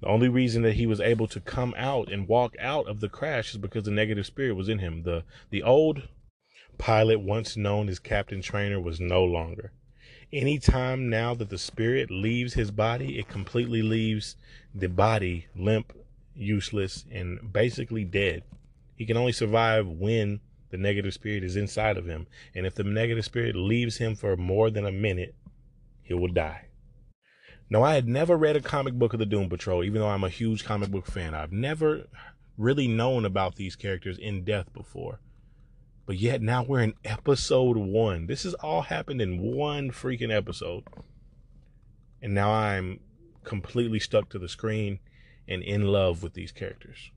The 0.00 0.08
only 0.08 0.28
reason 0.28 0.62
that 0.62 0.74
he 0.74 0.86
was 0.86 1.00
able 1.00 1.28
to 1.28 1.40
come 1.40 1.74
out 1.76 2.10
and 2.10 2.26
walk 2.26 2.56
out 2.58 2.88
of 2.88 3.00
the 3.00 3.08
crash 3.08 3.52
is 3.52 3.58
because 3.58 3.84
the 3.84 3.90
negative 3.90 4.26
spirit 4.26 4.54
was 4.54 4.68
in 4.68 4.80
him. 4.80 5.04
The 5.04 5.24
the 5.50 5.62
old 5.62 6.08
pilot, 6.78 7.20
once 7.20 7.56
known 7.56 7.88
as 7.88 7.98
Captain 7.98 8.42
Trainor, 8.42 8.80
was 8.80 9.00
no 9.00 9.24
longer. 9.24 9.72
Any 10.32 10.58
time 10.58 11.10
now 11.10 11.34
that 11.34 11.50
the 11.50 11.58
spirit 11.58 12.10
leaves 12.10 12.54
his 12.54 12.70
body, 12.70 13.18
it 13.18 13.28
completely 13.28 13.82
leaves 13.82 14.36
the 14.74 14.88
body 14.88 15.46
limp, 15.54 15.92
useless, 16.34 17.04
and 17.10 17.52
basically 17.52 18.04
dead. 18.04 18.42
He 18.96 19.04
can 19.04 19.16
only 19.16 19.32
survive 19.32 19.86
when 19.86 20.40
the 20.70 20.78
negative 20.78 21.12
spirit 21.12 21.44
is 21.44 21.56
inside 21.56 21.98
of 21.98 22.06
him. 22.06 22.26
And 22.54 22.66
if 22.66 22.74
the 22.74 22.84
negative 22.84 23.24
spirit 23.24 23.54
leaves 23.54 23.98
him 23.98 24.16
for 24.16 24.36
more 24.36 24.70
than 24.70 24.86
a 24.86 24.92
minute, 24.92 25.34
he 26.02 26.14
will 26.14 26.32
die. 26.32 26.66
Now, 27.68 27.82
I 27.82 27.94
had 27.94 28.08
never 28.08 28.36
read 28.36 28.56
a 28.56 28.60
comic 28.60 28.94
book 28.94 29.12
of 29.12 29.18
the 29.18 29.26
Doom 29.26 29.48
Patrol, 29.48 29.84
even 29.84 30.00
though 30.00 30.08
I'm 30.08 30.24
a 30.24 30.28
huge 30.28 30.64
comic 30.64 30.90
book 30.90 31.06
fan. 31.06 31.34
I've 31.34 31.52
never 31.52 32.06
really 32.58 32.88
known 32.88 33.24
about 33.24 33.56
these 33.56 33.76
characters 33.76 34.18
in 34.18 34.44
depth 34.44 34.72
before. 34.72 35.20
But 36.06 36.18
yet 36.18 36.42
now 36.42 36.64
we're 36.64 36.82
in 36.82 36.94
episode 37.04 37.76
one. 37.76 38.26
This 38.26 38.42
has 38.42 38.54
all 38.54 38.82
happened 38.82 39.20
in 39.20 39.40
one 39.40 39.90
freaking 39.90 40.34
episode. 40.34 40.84
And 42.20 42.34
now 42.34 42.52
I'm 42.52 43.00
completely 43.44 44.00
stuck 44.00 44.28
to 44.30 44.38
the 44.38 44.48
screen 44.48 44.98
and 45.48 45.62
in 45.62 45.86
love 45.86 46.22
with 46.22 46.34
these 46.34 46.52
characters. 46.52 47.10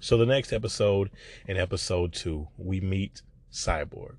So 0.00 0.16
the 0.16 0.26
next 0.26 0.52
episode, 0.52 1.10
in 1.46 1.56
episode 1.56 2.12
two, 2.12 2.48
we 2.58 2.80
meet 2.80 3.22
Cyborg. 3.50 4.16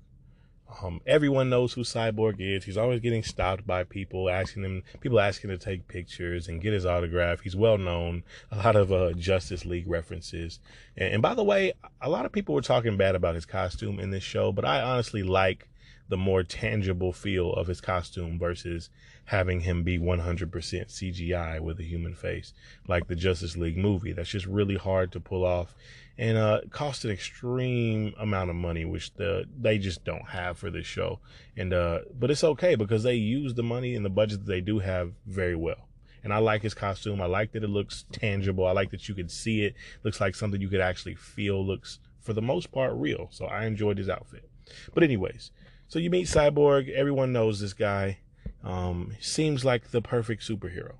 Um, 0.82 1.00
everyone 1.06 1.48
knows 1.48 1.72
who 1.72 1.82
Cyborg 1.82 2.36
is. 2.38 2.64
He's 2.64 2.76
always 2.76 3.00
getting 3.00 3.22
stopped 3.22 3.66
by 3.66 3.84
people 3.84 4.28
asking 4.28 4.64
him, 4.64 4.82
people 5.00 5.20
asking 5.20 5.50
to 5.50 5.58
take 5.58 5.88
pictures 5.88 6.48
and 6.48 6.60
get 6.60 6.72
his 6.72 6.84
autograph. 6.84 7.40
He's 7.40 7.56
well 7.56 7.78
known. 7.78 8.24
A 8.50 8.56
lot 8.56 8.76
of 8.76 8.92
uh, 8.92 9.12
Justice 9.12 9.64
League 9.64 9.88
references. 9.88 10.58
And, 10.96 11.14
and 11.14 11.22
by 11.22 11.34
the 11.34 11.44
way, 11.44 11.72
a 12.00 12.10
lot 12.10 12.26
of 12.26 12.32
people 12.32 12.54
were 12.54 12.62
talking 12.62 12.96
bad 12.96 13.14
about 13.14 13.34
his 13.34 13.46
costume 13.46 14.00
in 14.00 14.10
this 14.10 14.24
show, 14.24 14.52
but 14.52 14.64
I 14.64 14.82
honestly 14.82 15.22
like 15.22 15.68
the 16.08 16.16
more 16.16 16.42
tangible 16.42 17.12
feel 17.12 17.52
of 17.52 17.66
his 17.66 17.80
costume 17.80 18.38
versus 18.38 18.90
having 19.26 19.60
him 19.60 19.82
be 19.82 19.98
100% 19.98 20.50
CGI 20.50 21.60
with 21.60 21.80
a 21.80 21.84
human 21.84 22.14
face, 22.14 22.52
like 22.86 23.08
the 23.08 23.16
Justice 23.16 23.56
League 23.56 23.76
movie. 23.76 24.12
That's 24.12 24.30
just 24.30 24.46
really 24.46 24.76
hard 24.76 25.10
to 25.12 25.20
pull 25.20 25.44
off 25.44 25.74
and 26.18 26.38
uh, 26.38 26.60
cost 26.70 27.04
an 27.04 27.10
extreme 27.10 28.14
amount 28.18 28.50
of 28.50 28.56
money, 28.56 28.84
which 28.84 29.14
the 29.14 29.44
they 29.58 29.78
just 29.78 30.04
don't 30.04 30.28
have 30.30 30.58
for 30.58 30.70
this 30.70 30.86
show. 30.86 31.20
And 31.56 31.72
uh, 31.72 32.00
but 32.18 32.30
it's 32.30 32.44
okay 32.44 32.74
because 32.74 33.02
they 33.02 33.14
use 33.14 33.54
the 33.54 33.62
money 33.62 33.94
and 33.94 34.04
the 34.04 34.10
budget 34.10 34.40
that 34.40 34.50
they 34.50 34.60
do 34.60 34.78
have 34.78 35.12
very 35.26 35.56
well. 35.56 35.88
And 36.24 36.32
I 36.32 36.38
like 36.38 36.62
his 36.62 36.74
costume. 36.74 37.20
I 37.20 37.26
like 37.26 37.52
that 37.52 37.62
it 37.62 37.70
looks 37.70 38.04
tangible. 38.10 38.66
I 38.66 38.72
like 38.72 38.90
that 38.90 39.08
you 39.08 39.14
can 39.14 39.28
see 39.28 39.62
it. 39.62 39.74
Looks 40.02 40.20
like 40.20 40.34
something 40.34 40.60
you 40.60 40.68
could 40.68 40.80
actually 40.80 41.14
feel. 41.14 41.64
Looks 41.64 42.00
for 42.20 42.32
the 42.32 42.42
most 42.42 42.72
part 42.72 42.94
real. 42.94 43.28
So 43.30 43.44
I 43.46 43.66
enjoyed 43.66 43.98
his 43.98 44.08
outfit. 44.08 44.48
But 44.92 45.04
anyways, 45.04 45.52
so 45.86 46.00
you 46.00 46.10
meet 46.10 46.26
Cyborg. 46.26 46.90
Everyone 46.90 47.32
knows 47.32 47.60
this 47.60 47.74
guy. 47.74 48.18
Um, 48.64 49.12
seems 49.20 49.64
like 49.64 49.92
the 49.92 50.02
perfect 50.02 50.42
superhero. 50.42 50.94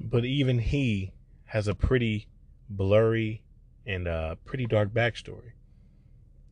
But 0.00 0.24
even 0.24 0.60
he 0.60 1.12
has 1.46 1.68
a 1.68 1.74
pretty 1.74 2.28
blurry 2.70 3.42
and 3.86 4.06
a 4.06 4.38
pretty 4.44 4.66
dark 4.66 4.90
backstory. 4.90 5.52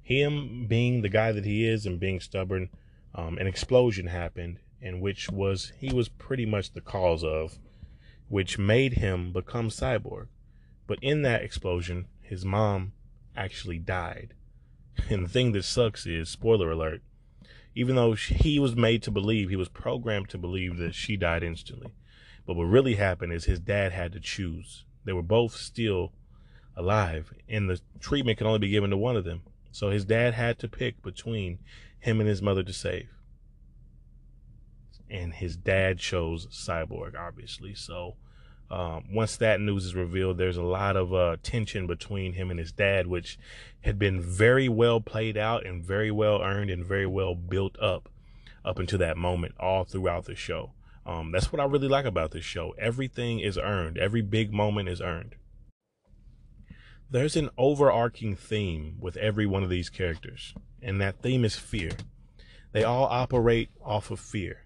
Him 0.03 0.67
being 0.67 1.03
the 1.03 1.09
guy 1.09 1.33
that 1.33 1.45
he 1.45 1.67
is 1.67 1.85
and 1.87 2.01
being 2.01 2.21
stubborn, 2.21 2.71
um, 3.15 3.39
an 3.39 3.47
explosion 3.47 4.07
happened 4.07 4.59
in 4.81 5.01
which 5.01 5.29
was 5.31 5.73
he 5.79 5.93
was 5.93 6.09
pretty 6.09 6.47
much 6.47 6.73
the 6.73 6.81
cause 6.81 7.25
of, 7.25 7.59
which 8.29 8.59
made 8.59 8.95
him 8.95 9.33
become 9.33 9.69
cyborg. 9.69 10.29
But 10.87 10.99
in 11.03 11.23
that 11.23 11.43
explosion, 11.43 12.07
his 12.23 12.45
mom 12.45 12.93
actually 13.37 13.79
died. 13.79 14.35
And 15.11 15.25
the 15.25 15.29
thing 15.29 15.53
that 15.53 15.63
sucks 15.63 16.07
is, 16.07 16.29
spoiler 16.29 16.73
alert, 16.73 17.03
even 17.75 17.95
though 17.95 18.15
he 18.15 18.59
was 18.59 18.75
made 18.75 19.03
to 19.05 19.13
believe, 19.13 19.49
he 19.49 19.57
was 19.57 19.69
programmed 19.69 20.29
to 20.31 20.39
believe 20.39 20.79
that 20.79 20.95
she 20.95 21.17
died 21.17 21.45
instantly. 21.45 21.93
But 22.45 22.57
what 22.57 22.65
really 22.65 22.97
happened 22.97 23.33
is 23.33 23.45
his 23.45 23.61
dad 23.61 23.93
had 23.93 24.13
to 24.13 24.21
choose. 24.21 24.85
They 25.05 25.13
were 25.13 25.23
both 25.23 25.55
still 25.55 26.13
alive, 26.79 27.35
and 27.49 27.69
the 27.69 27.81
treatment 28.01 28.39
could 28.39 28.47
only 28.47 28.61
be 28.61 28.71
given 28.71 28.91
to 28.91 28.97
one 28.97 29.17
of 29.17 29.25
them. 29.25 29.43
So 29.73 29.91
his 29.91 30.05
dad 30.05 30.35
had 30.35 30.59
to 30.61 30.69
pick 30.69 31.03
between 31.03 31.59
him 31.99 32.21
and 32.21 32.29
his 32.29 32.41
mother 32.41 32.63
to 32.63 32.73
save. 32.73 33.09
And 35.11 35.35
his 35.35 35.57
dad 35.57 35.99
chose 35.99 36.47
Cyborg, 36.47 37.19
obviously. 37.19 37.75
So 37.75 38.17
um, 38.71 39.07
once 39.13 39.37
that 39.39 39.61
news 39.61 39.85
is 39.85 39.95
revealed, 39.95 40.39
there's 40.39 40.57
a 40.57 40.63
lot 40.63 40.97
of 40.97 41.13
uh, 41.13 41.37
tension 41.43 41.87
between 41.87 42.35
him 42.35 42.51
and 42.51 42.61
his 42.61 42.73
dad, 42.73 43.07
which 43.07 43.39
had 43.81 43.99
been 43.99 44.21
very 44.21 44.69
well 44.69 45.01
played 45.01 45.37
out 45.37 45.67
and 45.67 45.85
very 45.85 46.11
well 46.11 46.41
earned 46.43 46.71
and 46.71 46.85
very 46.85 47.07
well 47.07 47.35
built 47.35 47.79
up 47.81 48.09
up 48.65 48.79
until 48.79 48.99
that 48.99 49.17
moment, 49.17 49.55
all 49.59 49.85
throughout 49.85 50.27
the 50.27 50.35
show. 50.35 50.73
Um, 51.07 51.33
that's 51.33 51.51
what 51.51 51.61
I 51.61 51.65
really 51.65 51.89
like 51.89 52.05
about 52.05 52.33
this 52.33 52.45
show. 52.45 52.75
Everything 52.79 53.41
is 53.41 53.57
earned. 53.57 53.97
Every 53.97 54.21
big 54.21 54.53
moment 54.53 54.91
is 54.91 55.01
earned 55.01 55.37
there's 57.11 57.37
an 57.37 57.51
overarching 57.57 58.37
theme 58.37 58.97
with 59.01 59.17
every 59.17 59.47
one 59.47 59.63
of 59.63 59.71
these 59.71 59.89
characters, 59.89 60.55
and 60.83 61.01
that 61.01 61.23
theme 61.23 61.45
is 61.45 61.57
fear. 61.57 61.93
They 62.73 62.85
all 62.85 63.05
operate 63.05 63.71
off 63.83 64.11
of 64.11 64.21
fear. 64.21 64.65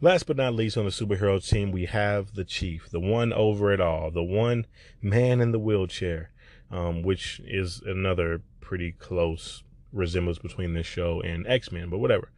Last 0.00 0.26
but 0.26 0.36
not 0.36 0.54
least, 0.54 0.76
on 0.76 0.84
the 0.84 0.90
superhero 0.90 1.46
team, 1.46 1.70
we 1.70 1.86
have 1.86 2.34
the 2.34 2.44
Chief, 2.44 2.90
the 2.90 3.00
one 3.00 3.32
over 3.32 3.72
it 3.72 3.80
all, 3.80 4.10
the 4.10 4.22
one 4.22 4.66
man 5.00 5.40
in 5.40 5.52
the 5.52 5.60
wheelchair, 5.60 6.32
um, 6.70 7.02
which 7.02 7.40
is 7.44 7.80
another 7.86 8.42
pretty 8.60 8.92
close 8.92 9.62
resemblance 9.92 10.38
between 10.38 10.74
this 10.74 10.86
show 10.86 11.20
and 11.20 11.46
X 11.46 11.70
Men, 11.70 11.88
but 11.88 11.98
whatever. 11.98 12.30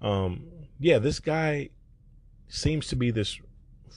Um, 0.00 0.48
yeah, 0.80 0.98
this 0.98 1.20
guy 1.20 1.70
seems 2.48 2.88
to 2.88 2.96
be 2.96 3.12
this 3.12 3.40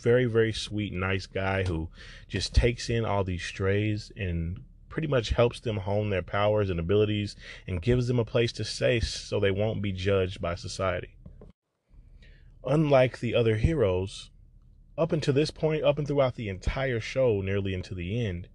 very, 0.01 0.25
very 0.25 0.53
sweet, 0.53 0.93
nice 0.93 1.25
guy 1.25 1.63
who 1.63 1.89
just 2.27 2.53
takes 2.53 2.89
in 2.89 3.05
all 3.05 3.23
these 3.23 3.43
strays 3.43 4.11
and 4.15 4.63
pretty 4.89 5.07
much 5.07 5.31
helps 5.31 5.59
them 5.59 5.77
hone 5.77 6.09
their 6.09 6.21
powers 6.21 6.69
and 6.69 6.79
abilities 6.79 7.35
and 7.67 7.81
gives 7.81 8.07
them 8.07 8.19
a 8.19 8.25
place 8.25 8.51
to 8.53 8.63
stay 8.63 8.99
so 8.99 9.39
they 9.39 9.51
won't 9.51 9.81
be 9.81 9.91
judged 9.91 10.39
by 10.39 10.55
society. 10.55 11.15
Unlike 12.65 13.19
the 13.19 13.35
other 13.35 13.57
heroes, 13.57 14.31
up 14.97 15.11
until 15.11 15.33
this 15.33 15.51
point, 15.51 15.83
up 15.83 15.97
and 15.97 16.07
throughout 16.07 16.35
the 16.35 16.49
entire 16.49 16.99
show, 16.99 17.41
nearly 17.41 17.73
into 17.73 17.93
the 17.93 18.25
end, 18.25 18.47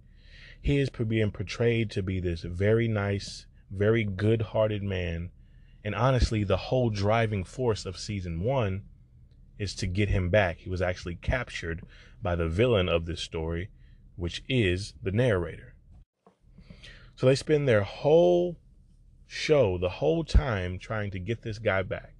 he 0.61 0.79
is 0.79 0.89
being 0.89 1.31
portrayed 1.31 1.89
to 1.91 2.03
be 2.03 2.19
this 2.19 2.41
very 2.41 2.87
nice, 2.87 3.45
very 3.69 4.03
good 4.03 4.41
hearted 4.41 4.83
man. 4.83 5.31
And 5.83 5.95
honestly, 5.95 6.43
the 6.43 6.57
whole 6.57 6.89
driving 6.89 7.43
force 7.43 7.85
of 7.85 7.97
season 7.97 8.41
one 8.41 8.83
is 9.61 9.75
to 9.75 9.85
get 9.85 10.09
him 10.09 10.31
back. 10.31 10.57
He 10.57 10.71
was 10.71 10.81
actually 10.81 11.13
captured 11.13 11.83
by 12.19 12.35
the 12.35 12.49
villain 12.49 12.89
of 12.89 13.05
this 13.05 13.21
story, 13.21 13.69
which 14.15 14.43
is 14.49 14.95
the 15.03 15.11
narrator. 15.11 15.75
So 17.15 17.27
they 17.27 17.35
spend 17.35 17.67
their 17.67 17.83
whole 17.83 18.57
show, 19.27 19.77
the 19.77 19.89
whole 19.89 20.23
time, 20.23 20.79
trying 20.79 21.11
to 21.11 21.19
get 21.19 21.43
this 21.43 21.59
guy 21.59 21.83
back 21.83 22.15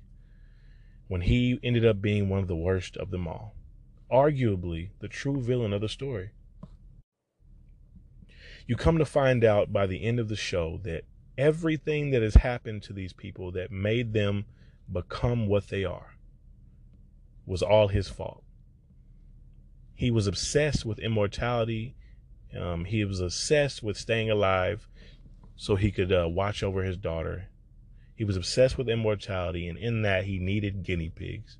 when 1.07 1.21
he 1.21 1.59
ended 1.63 1.83
up 1.83 1.99
being 1.99 2.29
one 2.29 2.37
of 2.37 2.47
the 2.47 2.55
worst 2.55 2.95
of 2.95 3.09
them 3.09 3.27
all. 3.27 3.55
Arguably 4.11 4.91
the 4.99 5.07
true 5.07 5.41
villain 5.41 5.73
of 5.73 5.81
the 5.81 5.89
story. 5.89 6.29
You 8.67 8.75
come 8.75 8.99
to 8.99 9.05
find 9.05 9.43
out 9.43 9.73
by 9.73 9.87
the 9.87 10.03
end 10.03 10.19
of 10.19 10.29
the 10.29 10.35
show 10.35 10.79
that 10.83 11.05
everything 11.39 12.11
that 12.11 12.21
has 12.21 12.35
happened 12.35 12.83
to 12.83 12.93
these 12.93 13.13
people 13.13 13.51
that 13.53 13.71
made 13.71 14.13
them 14.13 14.45
become 14.91 15.47
what 15.47 15.69
they 15.69 15.83
are 15.83 16.10
was 17.45 17.61
all 17.61 17.87
his 17.87 18.07
fault. 18.07 18.43
He 19.93 20.11
was 20.11 20.27
obsessed 20.27 20.85
with 20.85 20.99
immortality. 20.99 21.95
Um, 22.59 22.85
he 22.85 23.05
was 23.05 23.19
obsessed 23.19 23.83
with 23.83 23.97
staying 23.97 24.29
alive 24.29 24.87
so 25.55 25.75
he 25.75 25.91
could 25.91 26.11
uh, 26.11 26.27
watch 26.27 26.63
over 26.63 26.83
his 26.83 26.97
daughter. 26.97 27.49
He 28.15 28.23
was 28.23 28.35
obsessed 28.35 28.77
with 28.77 28.89
immortality, 28.89 29.67
and 29.67 29.77
in 29.77 30.01
that, 30.01 30.25
he 30.25 30.39
needed 30.39 30.83
guinea 30.83 31.09
pigs. 31.09 31.57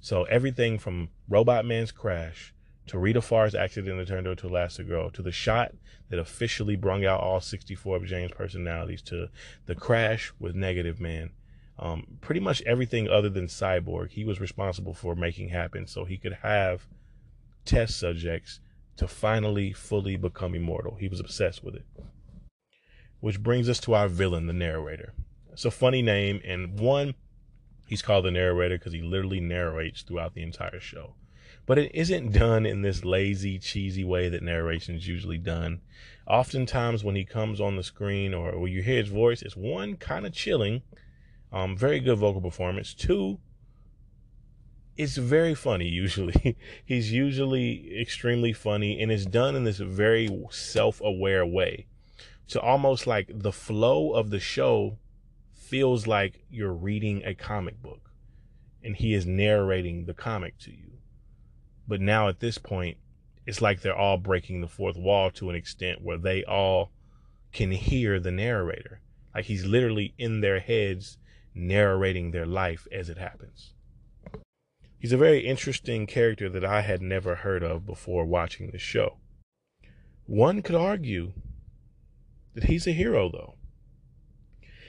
So 0.00 0.24
everything 0.24 0.78
from 0.78 1.08
Robot 1.28 1.64
Man's 1.64 1.92
crash 1.92 2.54
to 2.86 2.98
Rita 2.98 3.20
Farr's 3.20 3.54
accident 3.54 3.98
that 3.98 4.08
turned 4.08 4.26
her 4.26 4.34
to 4.36 4.48
Elastigirl 4.48 5.12
to 5.12 5.22
the 5.22 5.32
shot 5.32 5.72
that 6.08 6.18
officially 6.18 6.76
brung 6.76 7.04
out 7.04 7.20
all 7.20 7.40
64 7.40 7.96
of 7.96 8.04
Jane's 8.04 8.30
personalities 8.32 9.02
to 9.02 9.28
the 9.66 9.74
crash 9.74 10.32
with 10.38 10.54
Negative 10.54 11.00
Man 11.00 11.30
um, 11.78 12.18
pretty 12.20 12.40
much 12.40 12.62
everything 12.62 13.08
other 13.08 13.28
than 13.28 13.46
Cyborg, 13.46 14.10
he 14.10 14.24
was 14.24 14.40
responsible 14.40 14.94
for 14.94 15.14
making 15.14 15.50
happen 15.50 15.86
so 15.86 16.04
he 16.04 16.16
could 16.16 16.38
have 16.42 16.86
test 17.64 17.98
subjects 17.98 18.60
to 18.96 19.06
finally 19.06 19.72
fully 19.72 20.16
become 20.16 20.54
immortal. 20.54 20.96
He 20.96 21.08
was 21.08 21.20
obsessed 21.20 21.62
with 21.62 21.74
it. 21.74 21.84
Which 23.20 23.42
brings 23.42 23.68
us 23.68 23.80
to 23.80 23.94
our 23.94 24.08
villain, 24.08 24.46
the 24.46 24.52
narrator. 24.52 25.12
It's 25.52 25.64
a 25.64 25.70
funny 25.70 26.00
name, 26.00 26.40
and 26.44 26.78
one, 26.78 27.14
he's 27.86 28.02
called 28.02 28.24
the 28.24 28.30
narrator 28.30 28.78
because 28.78 28.92
he 28.92 29.02
literally 29.02 29.40
narrates 29.40 30.02
throughout 30.02 30.34
the 30.34 30.42
entire 30.42 30.80
show. 30.80 31.14
But 31.66 31.78
it 31.78 31.90
isn't 31.94 32.32
done 32.32 32.64
in 32.64 32.82
this 32.82 33.04
lazy, 33.04 33.58
cheesy 33.58 34.04
way 34.04 34.28
that 34.28 34.42
narration 34.42 34.94
is 34.94 35.08
usually 35.08 35.38
done. 35.38 35.80
Oftentimes, 36.26 37.02
when 37.02 37.16
he 37.16 37.24
comes 37.24 37.60
on 37.60 37.76
the 37.76 37.82
screen 37.82 38.32
or 38.32 38.58
when 38.58 38.72
you 38.72 38.82
hear 38.82 38.98
his 38.98 39.08
voice, 39.08 39.42
it's 39.42 39.56
one 39.56 39.96
kind 39.96 40.24
of 40.24 40.32
chilling 40.32 40.82
um, 41.52 41.76
very 41.76 42.00
good 42.00 42.18
vocal 42.18 42.40
performance. 42.40 42.94
Two, 42.94 43.38
it's 44.96 45.16
very 45.16 45.54
funny 45.54 45.88
usually. 45.88 46.56
He's 46.84 47.12
usually 47.12 48.00
extremely 48.00 48.52
funny 48.52 49.00
and 49.00 49.12
it's 49.12 49.26
done 49.26 49.54
in 49.54 49.64
this 49.64 49.78
very 49.78 50.28
self 50.50 51.00
aware 51.00 51.44
way. 51.44 51.86
So 52.46 52.60
almost 52.60 53.06
like 53.06 53.30
the 53.32 53.52
flow 53.52 54.12
of 54.12 54.30
the 54.30 54.40
show 54.40 54.98
feels 55.52 56.06
like 56.06 56.44
you're 56.48 56.72
reading 56.72 57.22
a 57.24 57.34
comic 57.34 57.82
book 57.82 58.10
and 58.82 58.96
he 58.96 59.14
is 59.14 59.26
narrating 59.26 60.04
the 60.04 60.14
comic 60.14 60.58
to 60.60 60.70
you. 60.70 60.92
But 61.88 62.00
now 62.00 62.28
at 62.28 62.40
this 62.40 62.58
point, 62.58 62.98
it's 63.44 63.60
like 63.60 63.80
they're 63.80 63.96
all 63.96 64.18
breaking 64.18 64.60
the 64.60 64.68
fourth 64.68 64.96
wall 64.96 65.30
to 65.32 65.50
an 65.50 65.56
extent 65.56 66.02
where 66.02 66.18
they 66.18 66.44
all 66.44 66.90
can 67.52 67.70
hear 67.70 68.18
the 68.18 68.32
narrator. 68.32 69.00
Like 69.34 69.44
he's 69.44 69.64
literally 69.64 70.14
in 70.18 70.40
their 70.40 70.60
heads 70.60 71.18
narrating 71.56 72.30
their 72.30 72.46
life 72.46 72.86
as 72.92 73.08
it 73.08 73.18
happens. 73.18 73.72
He's 74.98 75.12
a 75.12 75.16
very 75.16 75.46
interesting 75.46 76.06
character 76.06 76.48
that 76.48 76.64
I 76.64 76.82
had 76.82 77.00
never 77.00 77.36
heard 77.36 77.62
of 77.62 77.86
before 77.86 78.24
watching 78.24 78.70
the 78.70 78.78
show. 78.78 79.16
One 80.26 80.62
could 80.62 80.74
argue 80.74 81.32
that 82.54 82.64
he's 82.64 82.86
a 82.86 82.92
hero, 82.92 83.30
though. 83.30 83.54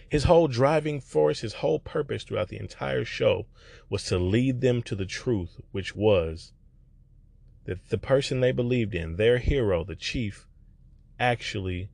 His 0.10 0.24
whole 0.24 0.48
driving 0.48 1.02
force, 1.02 1.42
his 1.42 1.56
whole 1.56 1.80
purpose 1.80 2.24
throughout 2.24 2.48
the 2.48 2.60
entire 2.60 3.04
show 3.04 3.46
was 3.90 4.04
to 4.06 4.18
lead 4.18 4.62
them 4.62 4.82
to 4.84 4.96
the 4.96 5.06
truth, 5.06 5.60
which 5.72 5.96
was 5.96 6.54
that 7.66 7.90
the 7.90 7.98
person 7.98 8.40
they 8.40 8.54
believed 8.54 8.96
in, 8.96 9.18
their 9.18 9.38
hero, 9.38 9.84
the 9.84 9.96
chief, 9.96 10.48
actually 11.20 11.90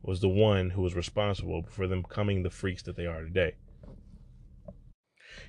was 0.00 0.20
the 0.20 0.28
one 0.28 0.70
who 0.70 0.82
was 0.82 0.94
responsible 0.94 1.64
for 1.68 1.88
them 1.88 2.02
becoming 2.02 2.42
the 2.42 2.50
freaks 2.50 2.82
that 2.84 2.96
they 2.96 3.06
are 3.06 3.22
today. 3.22 3.56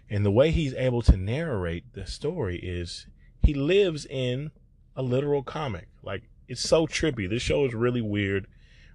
And 0.09 0.25
the 0.25 0.31
way 0.31 0.51
he's 0.51 0.73
able 0.73 1.01
to 1.03 1.17
narrate 1.17 1.93
the 1.93 2.05
story 2.05 2.57
is 2.59 3.07
he 3.43 3.53
lives 3.53 4.05
in 4.05 4.51
a 4.95 5.01
literal 5.01 5.43
comic. 5.43 5.87
Like 6.01 6.23
it's 6.47 6.61
so 6.61 6.87
trippy. 6.87 7.29
This 7.29 7.41
show 7.41 7.65
is 7.65 7.73
really 7.73 8.01
weird, 8.01 8.47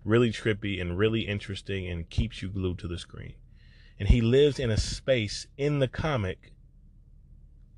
really 0.05 0.31
trippy, 0.31 0.81
and 0.81 0.99
really 0.99 1.23
interesting 1.23 1.87
and 1.87 2.09
keeps 2.09 2.43
you 2.43 2.49
glued 2.49 2.79
to 2.79 2.89
the 2.89 2.99
screen. 2.99 3.35
And 3.99 4.09
he 4.09 4.21
lives 4.21 4.59
in 4.59 4.71
a 4.71 4.77
space 4.77 5.47
in 5.57 5.79
the 5.79 5.89
comic 5.89 6.53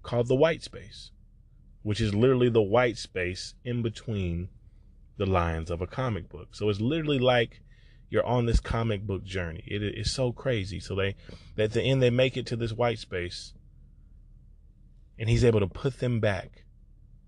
called 0.03 0.29
the 0.29 0.35
white 0.35 0.63
space 0.63 1.11
which 1.85 2.01
is 2.01 2.15
literally 2.15 2.49
the 2.49 2.63
white 2.63 2.97
space 2.97 3.55
in 3.63 3.83
between 3.83 4.49
the 5.19 5.27
lines 5.27 5.71
of 5.71 5.83
a 5.83 5.87
comic 5.87 6.29
book. 6.31 6.49
So 6.53 6.71
it's 6.71 6.81
literally 6.81 7.19
like 7.19 7.61
you're 8.11 8.27
on 8.27 8.47
this 8.47 8.61
comic 8.61 9.07
book 9.07 9.25
journey. 9.25 9.65
It 9.67 9.83
is 9.83 10.13
so 10.13 10.33
crazy. 10.33 10.81
So 10.81 10.95
they, 10.95 11.17
at 11.59 11.73
the 11.73 11.83
end, 11.83 12.03
they 12.03 12.11
make 12.11 12.37
it 12.37 12.47
to 12.47 12.57
this 12.57 12.73
white 12.73 12.99
space, 12.99 13.53
and 15.19 15.29
he's 15.29 15.45
able 15.45 15.61
to 15.61 15.67
put 15.67 15.99
them 15.99 16.21
back 16.21 16.65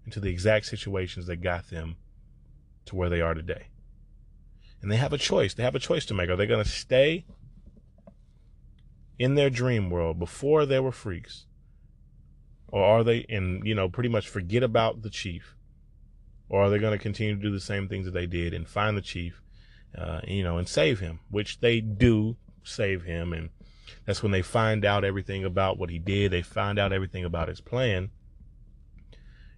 into 0.05 0.21
the 0.21 0.31
exact 0.31 0.67
situations 0.67 1.27
that 1.27 1.37
got 1.37 1.71
them 1.71 1.97
to 2.85 2.95
where 2.95 3.09
they 3.09 3.21
are 3.21 3.35
today. 3.35 3.67
And 4.81 4.93
they 4.93 4.97
have 4.97 5.13
a 5.13 5.19
choice. 5.19 5.55
They 5.55 5.65
have 5.65 5.75
a 5.75 5.81
choice 5.81 6.07
to 6.07 6.15
make. 6.15 6.31
Are 6.31 6.37
they 6.37 6.47
going 6.47 6.63
to 6.63 6.71
stay 6.71 7.25
in 9.19 9.35
their 9.35 9.51
dream 9.51 9.91
world 9.91 10.19
before 10.19 10.67
they 10.67 10.79
were 10.79 10.93
freaks? 10.93 11.47
Or 12.69 12.85
are 12.85 13.03
they, 13.03 13.25
and, 13.29 13.67
you 13.67 13.75
know, 13.75 13.89
pretty 13.89 14.09
much 14.09 14.29
forget 14.29 14.63
about 14.63 15.03
the 15.03 15.11
chief? 15.11 15.57
Or 16.49 16.63
are 16.63 16.71
they 16.71 16.79
going 16.79 16.97
to 16.97 17.03
continue 17.03 17.35
to 17.35 17.43
do 17.43 17.51
the 17.51 17.59
same 17.59 17.89
things 17.89 18.05
that 18.05 18.15
they 18.15 18.27
did 18.27 18.53
and 18.55 18.69
find 18.69 18.97
the 18.97 19.03
chief, 19.03 19.43
uh, 19.97 20.21
you 20.27 20.43
know, 20.43 20.59
and 20.59 20.69
save 20.69 21.01
him, 21.01 21.21
which 21.31 21.61
they 21.61 21.81
do 21.81 22.37
save 22.63 23.03
him. 23.03 23.33
And 23.33 23.51
that's 24.05 24.23
when 24.23 24.33
they 24.33 24.43
find 24.43 24.85
out 24.85 25.05
everything 25.05 25.45
about 25.45 25.79
what 25.79 25.91
he 25.91 25.99
did. 25.99 26.31
They 26.31 26.43
find 26.43 26.79
out 26.79 26.93
everything 26.93 27.25
about 27.25 27.49
his 27.49 27.61
plan. 27.61 28.11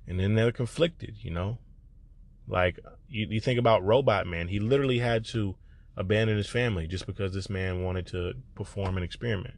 And 0.07 0.19
then 0.19 0.35
they're 0.35 0.53
conflicted, 0.53 1.17
you 1.21 1.31
know? 1.31 1.59
Like, 2.47 2.79
you, 3.09 3.27
you 3.29 3.41
think 3.41 3.59
about 3.59 3.85
Robot 3.85 4.27
Man, 4.27 4.49
he 4.49 4.59
literally 4.59 4.99
had 4.99 5.25
to 5.27 5.57
abandon 5.97 6.37
his 6.37 6.49
family 6.49 6.87
just 6.87 7.07
because 7.07 7.35
this 7.35 7.51
man 7.51 7.83
wanted 7.83 8.07
to 8.07 8.33
perform 8.55 8.97
an 8.97 9.03
experiment. 9.03 9.55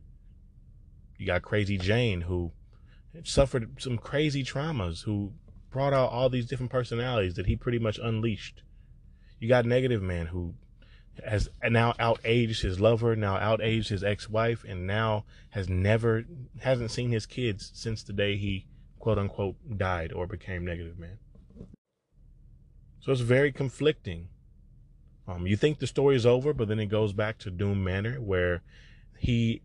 You 1.19 1.27
got 1.27 1.43
Crazy 1.43 1.77
Jane, 1.77 2.23
who 2.23 2.53
suffered 3.25 3.81
some 3.81 3.99
crazy 3.99 4.43
traumas, 4.43 5.05
who 5.05 5.33
brought 5.71 5.93
out 5.93 6.11
all 6.11 6.29
these 6.29 6.47
different 6.47 6.73
personalities 6.73 7.35
that 7.35 7.47
he 7.47 7.57
pretty 7.57 7.79
much 7.79 7.99
unleashed. 8.03 8.63
You 9.39 9.49
got 9.49 9.67
Negative 9.67 10.03
Man, 10.03 10.27
who 10.27 10.55
has 11.25 11.49
now 11.69 11.93
outaged 11.95 12.63
his 12.63 12.81
lover, 12.81 13.15
now 13.17 13.37
outaged 13.37 13.89
his 13.89 14.03
ex-wife, 14.03 14.65
and 14.67 14.87
now 14.87 15.25
has 15.51 15.69
never 15.69 16.25
hasn't 16.61 16.91
seen 16.91 17.11
his 17.11 17.27
kids 17.27 17.71
since 17.75 18.03
the 18.03 18.13
day 18.13 18.37
he 18.37 18.67
quote 18.99 19.19
unquote 19.19 19.57
died 19.77 20.13
or 20.13 20.27
became 20.27 20.65
Negative 20.65 20.99
Man. 20.99 21.19
So 23.01 23.13
it's 23.13 23.21
very 23.23 23.51
conflicting. 23.53 24.29
Um, 25.27 25.47
you 25.47 25.57
think 25.57 25.79
the 25.79 25.87
story 25.87 26.17
is 26.17 26.27
over, 26.27 26.53
but 26.53 26.69
then 26.69 26.81
it 26.81 26.87
goes 26.87 27.13
back 27.13 27.39
to 27.39 27.51
Doom 27.51 27.83
Manor, 27.85 28.21
where 28.21 28.63
he 29.19 29.63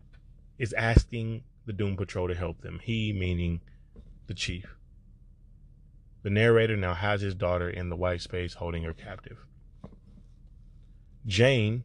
is 0.58 0.72
asking 0.72 1.42
the 1.66 1.72
Doom 1.72 1.96
Patrol 1.96 2.28
to 2.28 2.34
help 2.34 2.62
them. 2.62 2.80
He, 2.82 3.12
meaning 3.12 3.60
the 4.26 4.34
chief. 4.34 4.76
The 6.22 6.30
narrator 6.30 6.76
now 6.76 6.94
has 6.94 7.20
his 7.20 7.34
daughter 7.34 7.68
in 7.68 7.88
the 7.88 7.96
white 7.96 8.20
space 8.20 8.54
holding 8.54 8.84
her 8.84 8.92
captive. 8.92 9.38
Jane 11.26 11.84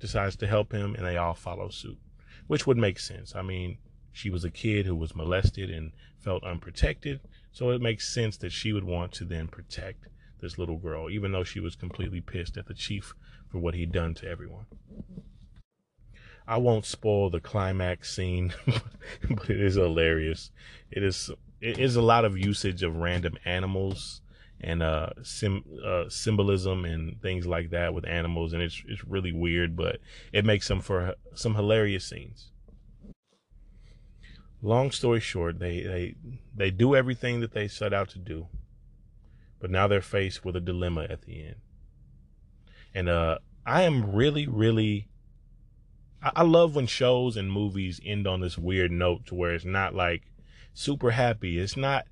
decides 0.00 0.36
to 0.36 0.46
help 0.46 0.72
him 0.72 0.94
and 0.94 1.04
they 1.04 1.16
all 1.16 1.34
follow 1.34 1.68
suit, 1.68 1.98
which 2.46 2.66
would 2.66 2.76
make 2.76 2.98
sense. 2.98 3.34
I 3.34 3.42
mean, 3.42 3.78
she 4.12 4.30
was 4.30 4.44
a 4.44 4.50
kid 4.50 4.86
who 4.86 4.96
was 4.96 5.14
molested 5.14 5.70
and 5.70 5.92
felt 6.18 6.44
unprotected, 6.44 7.20
so 7.52 7.70
it 7.70 7.80
makes 7.80 8.12
sense 8.12 8.36
that 8.38 8.52
she 8.52 8.72
would 8.72 8.84
want 8.84 9.12
to 9.12 9.24
then 9.24 9.48
protect 9.48 10.08
this 10.40 10.58
little 10.58 10.78
girl, 10.78 11.10
even 11.10 11.32
though 11.32 11.44
she 11.44 11.60
was 11.60 11.76
completely 11.76 12.20
pissed 12.20 12.56
at 12.56 12.66
the 12.66 12.74
chief 12.74 13.14
for 13.48 13.58
what 13.58 13.74
he'd 13.74 13.92
done 13.92 14.14
to 14.14 14.28
everyone. 14.28 14.66
I 16.46 16.58
won't 16.58 16.84
spoil 16.84 17.30
the 17.30 17.40
climax 17.40 18.14
scene, 18.14 18.52
but 18.66 19.50
it 19.50 19.60
is 19.60 19.76
hilarious. 19.76 20.50
It 20.90 21.02
is 21.02 21.30
it 21.60 21.78
is 21.78 21.96
a 21.96 22.02
lot 22.02 22.26
of 22.26 22.36
usage 22.36 22.82
of 22.82 22.96
random 22.96 23.38
animals 23.46 24.20
and 24.64 24.82
uh, 24.82 25.10
sim, 25.22 25.62
uh, 25.84 26.08
symbolism 26.08 26.86
and 26.86 27.20
things 27.20 27.46
like 27.46 27.70
that 27.70 27.92
with 27.92 28.06
animals, 28.06 28.54
and 28.54 28.62
it's 28.62 28.82
it's 28.88 29.04
really 29.04 29.32
weird, 29.32 29.76
but 29.76 29.98
it 30.32 30.44
makes 30.44 30.66
them 30.68 30.80
for 30.80 31.14
some 31.34 31.54
hilarious 31.54 32.06
scenes. 32.06 32.50
Long 34.62 34.90
story 34.90 35.20
short, 35.20 35.58
they 35.58 35.82
they 35.82 36.14
they 36.56 36.70
do 36.70 36.96
everything 36.96 37.40
that 37.40 37.52
they 37.52 37.68
set 37.68 37.92
out 37.92 38.08
to 38.10 38.18
do, 38.18 38.48
but 39.60 39.70
now 39.70 39.86
they're 39.86 40.00
faced 40.00 40.44
with 40.44 40.56
a 40.56 40.60
dilemma 40.60 41.06
at 41.10 41.22
the 41.22 41.44
end. 41.44 41.56
And 42.94 43.08
uh, 43.10 43.38
I 43.66 43.82
am 43.82 44.12
really 44.12 44.46
really 44.46 45.08
I 46.22 46.42
love 46.42 46.74
when 46.74 46.86
shows 46.86 47.36
and 47.36 47.52
movies 47.52 48.00
end 48.02 48.26
on 48.26 48.40
this 48.40 48.56
weird 48.56 48.90
note 48.90 49.26
to 49.26 49.34
where 49.34 49.54
it's 49.54 49.66
not 49.66 49.94
like 49.94 50.22
super 50.72 51.10
happy. 51.10 51.58
It's 51.58 51.76
not 51.76 52.06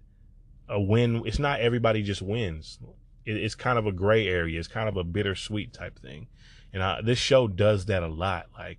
a 0.69 0.81
win. 0.81 1.23
It's 1.27 1.39
not 1.39 1.61
everybody 1.61 2.03
just 2.03 2.23
wins. 2.23 2.79
it's 3.25 3.55
kind 3.55 3.79
of 3.79 3.87
a 3.87 3.93
gray 3.93 4.27
area. 4.27 4.59
It's 4.59 4.69
kind 4.69 4.89
of 4.89 4.97
a 4.97 5.05
bittersweet 5.05 5.73
type 5.73 5.99
thing. 5.99 6.27
And 6.73 6.83
I, 6.83 7.01
this 7.03 7.19
show 7.19 7.47
does 7.49 7.87
that 7.87 8.03
a 8.03 8.09
lot. 8.09 8.47
Like, 8.59 8.79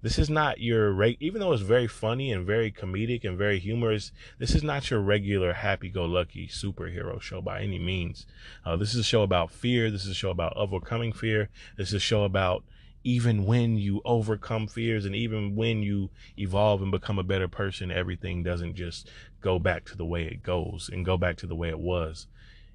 this 0.00 0.18
is 0.18 0.30
not 0.30 0.60
your 0.60 0.92
reg, 0.92 1.16
even 1.18 1.40
though 1.40 1.52
it's 1.52 1.62
very 1.62 1.88
funny 1.88 2.30
and 2.30 2.46
very 2.46 2.70
comedic 2.70 3.24
and 3.24 3.36
very 3.36 3.58
humorous. 3.58 4.12
This 4.38 4.54
is 4.54 4.62
not 4.62 4.90
your 4.90 5.00
regular 5.00 5.52
happy-go-lucky 5.54 6.48
superhero 6.48 7.20
show 7.20 7.40
by 7.40 7.62
any 7.62 7.78
means. 7.78 8.26
Uh, 8.64 8.76
this 8.76 8.94
is 8.94 9.00
a 9.00 9.04
show 9.04 9.22
about 9.22 9.50
fear. 9.50 9.90
This 9.90 10.04
is 10.04 10.10
a 10.10 10.14
show 10.14 10.30
about 10.30 10.56
overcoming 10.56 11.12
fear. 11.12 11.48
This 11.76 11.88
is 11.88 11.94
a 11.94 12.00
show 12.00 12.22
about 12.24 12.62
even 13.04 13.44
when 13.44 13.76
you 13.76 14.00
overcome 14.04 14.66
fears 14.66 15.04
and 15.04 15.14
even 15.14 15.54
when 15.54 15.82
you 15.82 16.10
evolve 16.36 16.82
and 16.82 16.90
become 16.90 17.18
a 17.18 17.24
better 17.24 17.48
person, 17.48 17.90
everything 17.90 18.42
doesn't 18.42 18.74
just 18.74 19.08
go 19.40 19.58
back 19.58 19.84
to 19.86 19.96
the 19.96 20.04
way 20.04 20.24
it 20.24 20.42
goes 20.42 20.90
and 20.92 21.04
go 21.04 21.16
back 21.16 21.36
to 21.36 21.46
the 21.46 21.54
way 21.54 21.68
it 21.68 21.78
was 21.78 22.26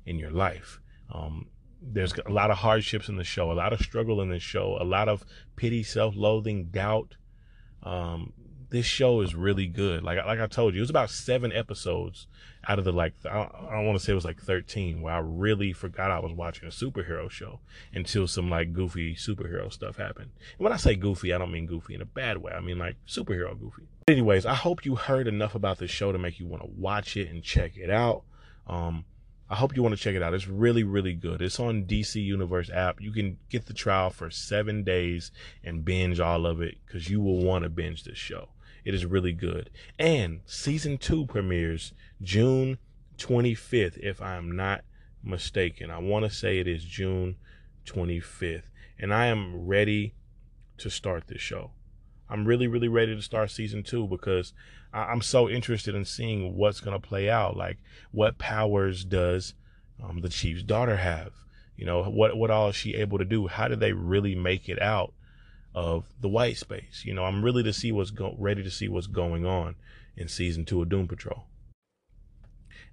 in 0.06 0.18
your 0.18 0.32
life. 0.32 0.80
Um, 1.12 1.48
there's 1.82 2.14
a 2.26 2.32
lot 2.32 2.52
of 2.52 2.58
hardships 2.58 3.10
in 3.10 3.18
the 3.18 3.24
show, 3.24 3.52
a 3.52 3.54
lot 3.54 3.74
of 3.74 3.80
struggle 3.80 4.22
in 4.22 4.30
the 4.30 4.40
show, 4.40 4.78
a 4.80 4.86
lot 4.86 5.10
of 5.10 5.26
pity, 5.56 5.84
self-loathing, 5.84 6.66
doubt. 6.66 7.16
Um, 7.84 8.32
this 8.74 8.88
show 8.88 9.22
is 9.22 9.36
really 9.36 9.68
good. 9.68 10.02
Like 10.02 10.18
like 10.26 10.40
I 10.40 10.48
told 10.48 10.74
you, 10.74 10.80
it 10.80 10.82
was 10.82 10.90
about 10.90 11.12
seven 11.12 11.54
episodes 11.54 12.26
out 12.68 12.80
of 12.80 12.86
the 12.86 12.92
like 12.92 13.14
I 13.24 13.48
don't, 13.70 13.86
want 13.86 14.00
to 14.00 14.04
say 14.04 14.14
it 14.14 14.16
was 14.16 14.26
like 14.26 14.42
thirteen 14.42 15.04
where 15.04 15.14
I 15.14 15.20
really 15.20 15.74
forgot 15.74 16.10
I 16.10 16.18
was 16.18 16.32
watching 16.32 16.68
a 16.68 16.72
superhero 16.72 17.30
show 17.30 17.60
until 17.94 18.28
some 18.28 18.50
like 18.50 18.74
goofy 18.74 19.14
superhero 19.14 19.72
stuff 19.72 19.98
happened. 19.98 20.32
And 20.58 20.64
when 20.64 20.74
I 20.74 20.78
say 20.78 20.96
goofy, 20.96 21.36
I 21.36 21.38
don't 21.38 21.52
mean 21.52 21.68
goofy 21.68 21.94
in 21.94 22.02
a 22.02 22.06
bad 22.06 22.40
way. 22.40 22.52
I 22.52 22.62
mean 22.62 22.80
like 22.80 22.96
superhero 23.08 23.58
goofy. 23.60 23.84
Anyways, 24.08 24.48
I 24.48 24.56
hope 24.56 24.86
you 24.86 24.96
heard 24.96 25.28
enough 25.28 25.54
about 25.54 25.78
the 25.78 25.88
show 25.88 26.12
to 26.12 26.18
make 26.18 26.40
you 26.40 26.48
want 26.48 26.64
to 26.64 26.70
watch 26.76 27.16
it 27.16 27.30
and 27.30 27.44
check 27.44 27.78
it 27.78 27.92
out. 27.92 28.24
Um, 28.66 29.06
I 29.52 29.56
hope 29.56 29.76
you 29.76 29.84
want 29.84 29.96
to 29.96 30.02
check 30.02 30.16
it 30.16 30.24
out. 30.24 30.34
It's 30.34 30.48
really, 30.48 30.84
really 30.84 31.14
good. 31.14 31.44
It's 31.44 31.60
on 31.60 31.84
DC 31.84 32.16
Universe 32.16 32.72
app. 32.72 33.00
You 33.00 33.12
can 33.12 33.38
get 33.50 33.68
the 33.68 33.74
trial 33.74 34.10
for 34.10 34.32
seven 34.32 34.84
days 34.84 35.30
and 35.64 35.86
binge 35.86 36.20
all 36.20 36.48
of 36.48 36.60
it 36.60 36.78
because 36.88 37.08
you 37.08 37.22
will 37.22 37.44
want 37.44 37.64
to 37.64 37.70
binge 37.70 38.04
this 38.04 38.18
show. 38.18 38.50
It 38.86 38.94
is 38.94 39.06
really 39.06 39.34
good. 39.34 39.70
And 39.98 40.42
season 40.46 40.98
two 40.98 41.26
premieres 41.26 41.94
June 42.22 42.78
25th, 43.18 43.98
if 43.98 44.22
I'm 44.22 44.56
not 44.56 44.84
mistaken. 45.24 45.90
I 45.90 46.00
want 46.00 46.26
to 46.26 46.32
say 46.32 46.60
it 46.60 46.68
is 46.68 46.84
June 46.84 47.38
25th. 47.86 48.64
And 49.00 49.14
I 49.14 49.28
am 49.28 49.66
ready 49.66 50.16
to 50.78 50.90
start 50.90 51.28
this 51.28 51.42
show. 51.42 51.72
I'm 52.30 52.46
really, 52.46 52.68
really 52.68 52.88
ready 52.88 53.16
to 53.16 53.22
start 53.22 53.52
season 53.52 53.84
two 53.84 54.08
because 54.08 54.54
I'm 54.94 55.22
so 55.22 55.50
interested 55.50 55.96
in 55.96 56.06
seeing 56.06 56.56
what's 56.56 56.80
going 56.80 57.00
to 57.00 57.08
play 57.08 57.30
out. 57.30 57.58
Like, 57.58 57.78
what 58.12 58.38
powers 58.38 59.04
does 59.04 59.54
um, 60.04 60.22
the 60.22 60.30
chief's 60.30 60.64
daughter 60.64 60.98
have? 60.98 61.32
You 61.76 61.86
know, 61.86 62.04
what 62.04 62.38
what 62.38 62.52
all 62.52 62.70
is 62.70 62.76
she 62.76 62.94
able 62.96 63.18
to 63.18 63.26
do? 63.26 63.48
How 63.48 63.68
did 63.68 63.80
they 63.80 63.94
really 63.94 64.36
make 64.36 64.70
it 64.70 64.82
out? 64.82 65.14
Of 65.76 66.06
the 66.22 66.30
white 66.30 66.58
space. 66.58 67.04
You 67.06 67.14
know, 67.14 67.24
I'm 67.26 67.44
really 67.44 67.64
to 67.64 67.74
see 67.74 67.92
what's 67.92 68.12
go- 68.12 68.36
ready 68.38 68.64
to 68.64 68.72
see 68.72 68.88
what's 68.88 69.08
going 69.08 69.46
on 69.46 69.76
in 70.16 70.28
season 70.28 70.66
two 70.66 70.82
of 70.82 70.90
Doom 70.90 71.08
Patrol. 71.08 71.46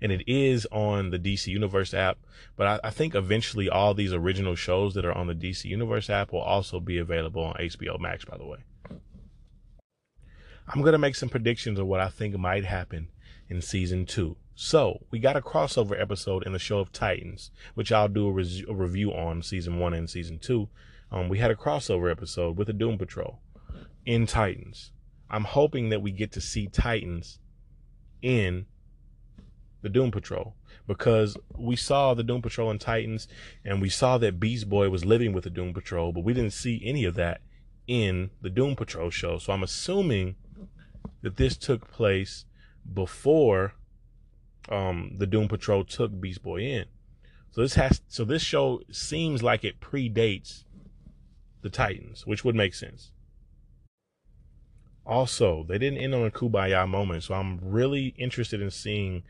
and 0.03 0.11
it 0.13 0.23
is 0.27 0.67
on 0.73 1.11
the 1.11 1.19
DC 1.19 1.47
Universe 1.49 1.93
app. 1.93 2.19
But 2.57 2.67
I, 2.67 2.89
I, 2.89 2.91
think 2.91 3.15
eventually 3.15 3.69
all 3.69 3.93
these 3.93 4.15
original 4.15 4.55
shows 4.55 4.95
that 4.95 5.05
are 5.05 5.13
on 5.13 5.27
the 5.27 5.35
DC 5.35 5.65
Universe 5.67 6.09
app 6.09 6.33
will 6.33 6.41
also 6.41 6.81
be 6.81 6.97
available 6.97 7.43
on 7.43 7.55
HBO 7.57 8.01
Max, 8.01 8.25
by 8.25 8.39
the 8.39 8.47
way. 8.47 8.59
I'm 10.69 10.81
going 10.81 10.93
to 10.93 10.99
make 10.99 11.17
some 11.17 11.29
predictions 11.29 11.79
of 11.79 11.87
what 11.87 12.01
I 12.01 12.09
think 12.09 12.39
might 12.39 12.65
happen 12.65 13.09
in 13.49 13.61
season 13.61 14.07
two. 14.07 14.37
So 14.55 15.01
we 15.11 15.19
got 15.19 15.37
a 15.37 15.41
crossover 15.41 16.01
episode 16.01 16.47
in 16.47 16.53
the 16.53 16.59
show 16.59 16.79
of 16.79 16.93
Titans, 16.93 17.51
which 17.75 17.91
I'll 17.91 18.09
do 18.09 18.29
a, 18.29 18.33
res- 18.33 18.65
a 18.69 18.75
review 18.75 19.11
on 19.11 19.43
season 19.43 19.79
one 19.79 19.95
and 19.95 20.09
season 20.09 20.39
two. 20.39 20.69
Um, 21.13 21.29
we 21.29 21.39
had 21.39 21.51
a 21.51 21.57
crossover 21.57 22.11
episode 22.11 22.57
with 22.57 22.69
the 22.69 22.73
Doom 22.73 22.99
Patrol 22.99 23.41
in 24.07 24.27
Titans. 24.27 24.93
I'm 25.29 25.45
hoping 25.45 25.89
that 25.91 26.03
we 26.03 26.13
get 26.13 26.33
to 26.33 26.41
see 26.41 26.67
Titans 26.67 27.39
in 28.23 28.67
the 29.83 29.89
Doom 29.89 30.11
Patrol 30.11 30.55
because 30.87 31.37
we 31.57 31.77
saw 31.77 32.15
the 32.15 32.23
Doom 32.23 32.43
Patrol 32.43 32.71
in 32.71 32.79
Titans 32.79 33.29
and 33.65 33.81
we 33.81 33.89
saw 33.89 34.19
that 34.19 34.41
Beast 34.41 34.69
Boy 34.69 34.89
was 34.89 35.05
living 35.05 35.33
with 35.33 35.45
the 35.45 35.51
Doom 35.51 35.73
Patrol, 35.73 36.13
but 36.13 36.25
we 36.25 36.35
didn't 36.35 36.53
see 36.53 36.83
any 36.85 37.05
of 37.05 37.15
that 37.15 37.41
in 37.87 38.31
the 38.41 38.51
Doom 38.51 38.77
Patrol 38.77 39.11
show. 39.11 39.39
So 39.39 39.53
I'm 39.53 39.63
assuming 39.63 40.37
that 41.23 41.37
this 41.37 41.57
took 41.57 41.91
place 41.91 42.45
before 42.93 43.75
um, 44.69 45.15
the 45.19 45.27
Doom 45.27 45.49
Patrol 45.49 45.85
took 45.85 46.21
Beast 46.21 46.43
Boy 46.43 46.61
in. 46.61 46.85
So 47.51 47.63
this 47.63 47.75
has 47.75 48.01
so 48.07 48.25
this 48.25 48.43
show 48.43 48.81
seems 48.93 49.43
like 49.43 49.65
it 49.65 49.81
predates 49.81 50.65
the 51.63 51.71
Titans, 51.71 52.27
which 52.27 52.45
would 52.45 52.55
make 52.55 52.75
sense. 52.75 53.13
Also, 55.07 55.65
they 55.65 55.79
didn't 55.79 55.99
end 55.99 56.15
on 56.15 56.25
a 56.25 56.31
kumbaya 56.31 56.87
moment, 56.89 57.25
so 57.25 57.35
I'm 57.35 57.59
really 57.63 58.15
interested 58.17 58.61
in 58.61 58.71
seeing 58.71 59.23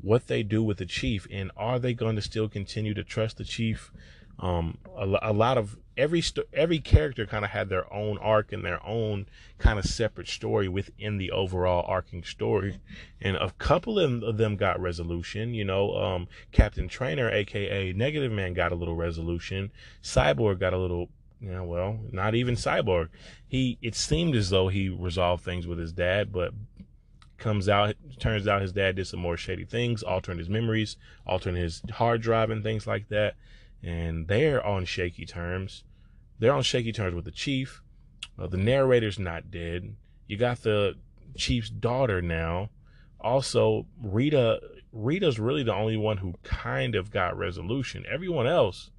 what 0.00 0.26
they 0.26 0.42
do 0.42 0.62
with 0.62 0.78
the 0.78 0.86
chief 0.86 1.26
and 1.30 1.50
are 1.56 1.78
they 1.78 1.94
going 1.94 2.16
to 2.16 2.22
still 2.22 2.48
continue 2.48 2.94
to 2.94 3.04
trust 3.04 3.36
the 3.36 3.44
chief? 3.44 3.92
Um, 4.38 4.78
a, 4.96 5.06
a, 5.22 5.32
lot 5.34 5.58
of 5.58 5.76
every 5.98 6.22
every 6.54 6.78
character 6.78 7.26
kind 7.26 7.44
of 7.44 7.50
had 7.50 7.68
their 7.68 7.92
own 7.92 8.16
arc 8.16 8.52
and 8.52 8.64
their 8.64 8.84
own 8.86 9.26
kind 9.58 9.78
of 9.78 9.84
separate 9.84 10.28
story 10.28 10.66
within 10.66 11.18
the 11.18 11.30
overall 11.30 11.84
arcing 11.86 12.24
story. 12.24 12.80
And 13.20 13.36
a 13.36 13.50
couple 13.58 13.98
of 13.98 14.38
them 14.38 14.56
got 14.56 14.80
resolution 14.80 15.52
you 15.52 15.64
know 15.64 15.94
um, 15.94 16.28
captain 16.52 16.88
Trainor 16.88 17.30
aka 17.30 17.92
negative 17.92 18.32
man 18.32 18.54
got 18.54 18.72
a 18.72 18.76
little 18.76 18.96
resolution. 18.96 19.70
Cyborg 20.02 20.58
got 20.58 20.72
a 20.72 20.78
little 20.78 21.10
yeah 21.40 21.60
well 21.60 21.98
not 22.12 22.34
even 22.34 22.54
cyborg 22.54 23.08
he 23.48 23.78
it 23.80 23.94
seemed 23.94 24.34
as 24.34 24.50
though 24.50 24.68
he 24.68 24.88
resolved 24.88 25.42
things 25.42 25.66
with 25.66 25.78
his 25.78 25.92
dad 25.92 26.32
but 26.32 26.52
comes 27.38 27.68
out 27.68 27.94
turns 28.18 28.46
out 28.46 28.60
his 28.60 28.72
dad 28.72 28.96
did 28.96 29.06
some 29.06 29.20
more 29.20 29.36
shady 29.36 29.64
things 29.64 30.02
altering 30.02 30.38
his 30.38 30.48
memories 30.50 30.96
altering 31.26 31.56
his 31.56 31.82
hard 31.92 32.20
drive 32.20 32.50
and 32.50 32.62
things 32.62 32.86
like 32.86 33.08
that 33.08 33.34
and 33.82 34.28
they're 34.28 34.64
on 34.64 34.84
shaky 34.84 35.24
terms. 35.24 35.84
They're 36.38 36.52
on 36.52 36.62
shaky 36.62 36.92
terms 36.92 37.14
with 37.14 37.24
the 37.24 37.30
chief. 37.30 37.82
Uh, 38.38 38.46
the 38.46 38.56
narrator's 38.56 39.18
not 39.18 39.50
dead. 39.50 39.94
You 40.26 40.36
got 40.36 40.62
the 40.62 40.94
chief's 41.36 41.70
daughter 41.70 42.22
now. 42.22 42.70
Also, 43.20 43.86
Rita. 44.02 44.60
Rita's 44.92 45.38
really 45.38 45.62
the 45.62 45.74
only 45.74 45.96
one 45.96 46.16
who 46.16 46.34
kind 46.42 46.96
of 46.96 47.12
got 47.12 47.38
resolution. 47.38 48.04
Everyone 48.10 48.46
else 48.46 48.90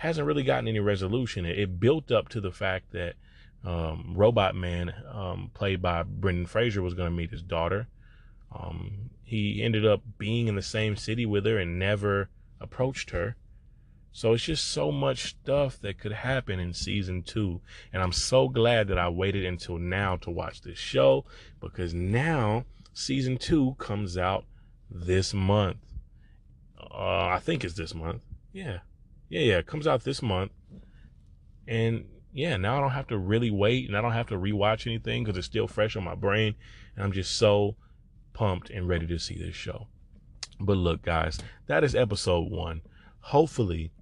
hasn't 0.00 0.26
really 0.26 0.42
gotten 0.42 0.66
any 0.66 0.80
resolution. 0.80 1.44
It, 1.44 1.58
it 1.58 1.78
built 1.78 2.10
up 2.10 2.30
to 2.30 2.40
the 2.40 2.50
fact 2.50 2.92
that 2.92 3.16
um, 3.62 4.14
Robot 4.16 4.54
Man, 4.54 4.94
um, 5.12 5.50
played 5.52 5.82
by 5.82 6.02
Brendan 6.04 6.46
Fraser, 6.46 6.80
was 6.80 6.94
going 6.94 7.10
to 7.10 7.14
meet 7.14 7.30
his 7.30 7.42
daughter. 7.42 7.86
Um, 8.50 9.10
he 9.22 9.62
ended 9.62 9.84
up 9.84 10.00
being 10.16 10.48
in 10.48 10.54
the 10.54 10.62
same 10.62 10.96
city 10.96 11.26
with 11.26 11.44
her 11.44 11.58
and 11.58 11.78
never 11.78 12.30
approached 12.62 13.10
her. 13.10 13.36
So 14.10 14.32
it's 14.32 14.44
just 14.44 14.68
so 14.68 14.90
much 14.90 15.24
stuff 15.24 15.78
that 15.82 15.98
could 15.98 16.12
happen 16.12 16.58
in 16.58 16.72
season 16.72 17.22
two. 17.22 17.60
And 17.92 18.02
I'm 18.02 18.12
so 18.12 18.48
glad 18.48 18.88
that 18.88 18.98
I 18.98 19.10
waited 19.10 19.44
until 19.44 19.76
now 19.76 20.16
to 20.16 20.30
watch 20.30 20.62
this 20.62 20.78
show 20.78 21.26
because 21.60 21.92
now 21.92 22.64
season 22.94 23.36
two 23.36 23.76
comes 23.78 24.16
out 24.16 24.46
this 24.90 25.34
month. 25.34 25.76
Uh, 26.80 27.26
I 27.26 27.38
think 27.42 27.64
it's 27.64 27.74
this 27.74 27.94
month. 27.94 28.22
Yeah. 28.54 28.78
Yeah, 29.30 29.40
yeah. 29.40 29.58
It 29.58 29.66
comes 29.66 29.86
out 29.86 30.04
this 30.04 30.20
month. 30.20 30.52
And 31.66 32.04
yeah, 32.32 32.56
now 32.56 32.76
I 32.76 32.80
don't 32.80 32.90
have 32.90 33.06
to 33.08 33.18
really 33.18 33.50
wait 33.50 33.88
and 33.88 33.96
I 33.96 34.02
don't 34.02 34.12
have 34.12 34.26
to 34.28 34.34
rewatch 34.34 34.86
anything 34.86 35.24
because 35.24 35.38
it's 35.38 35.46
still 35.46 35.66
fresh 35.66 35.96
on 35.96 36.04
my 36.04 36.14
brain. 36.14 36.54
And 36.94 37.04
I'm 37.04 37.12
just 37.12 37.38
so 37.38 37.76
pumped 38.34 38.70
and 38.70 38.88
ready 38.88 39.06
to 39.06 39.18
see 39.18 39.38
this 39.38 39.54
show. 39.54 39.86
But 40.58 40.76
look, 40.76 41.02
guys, 41.02 41.38
that 41.66 41.84
is 41.84 41.94
episode 41.94 42.50
one. 42.50 42.82
Hopefully, 43.20 43.92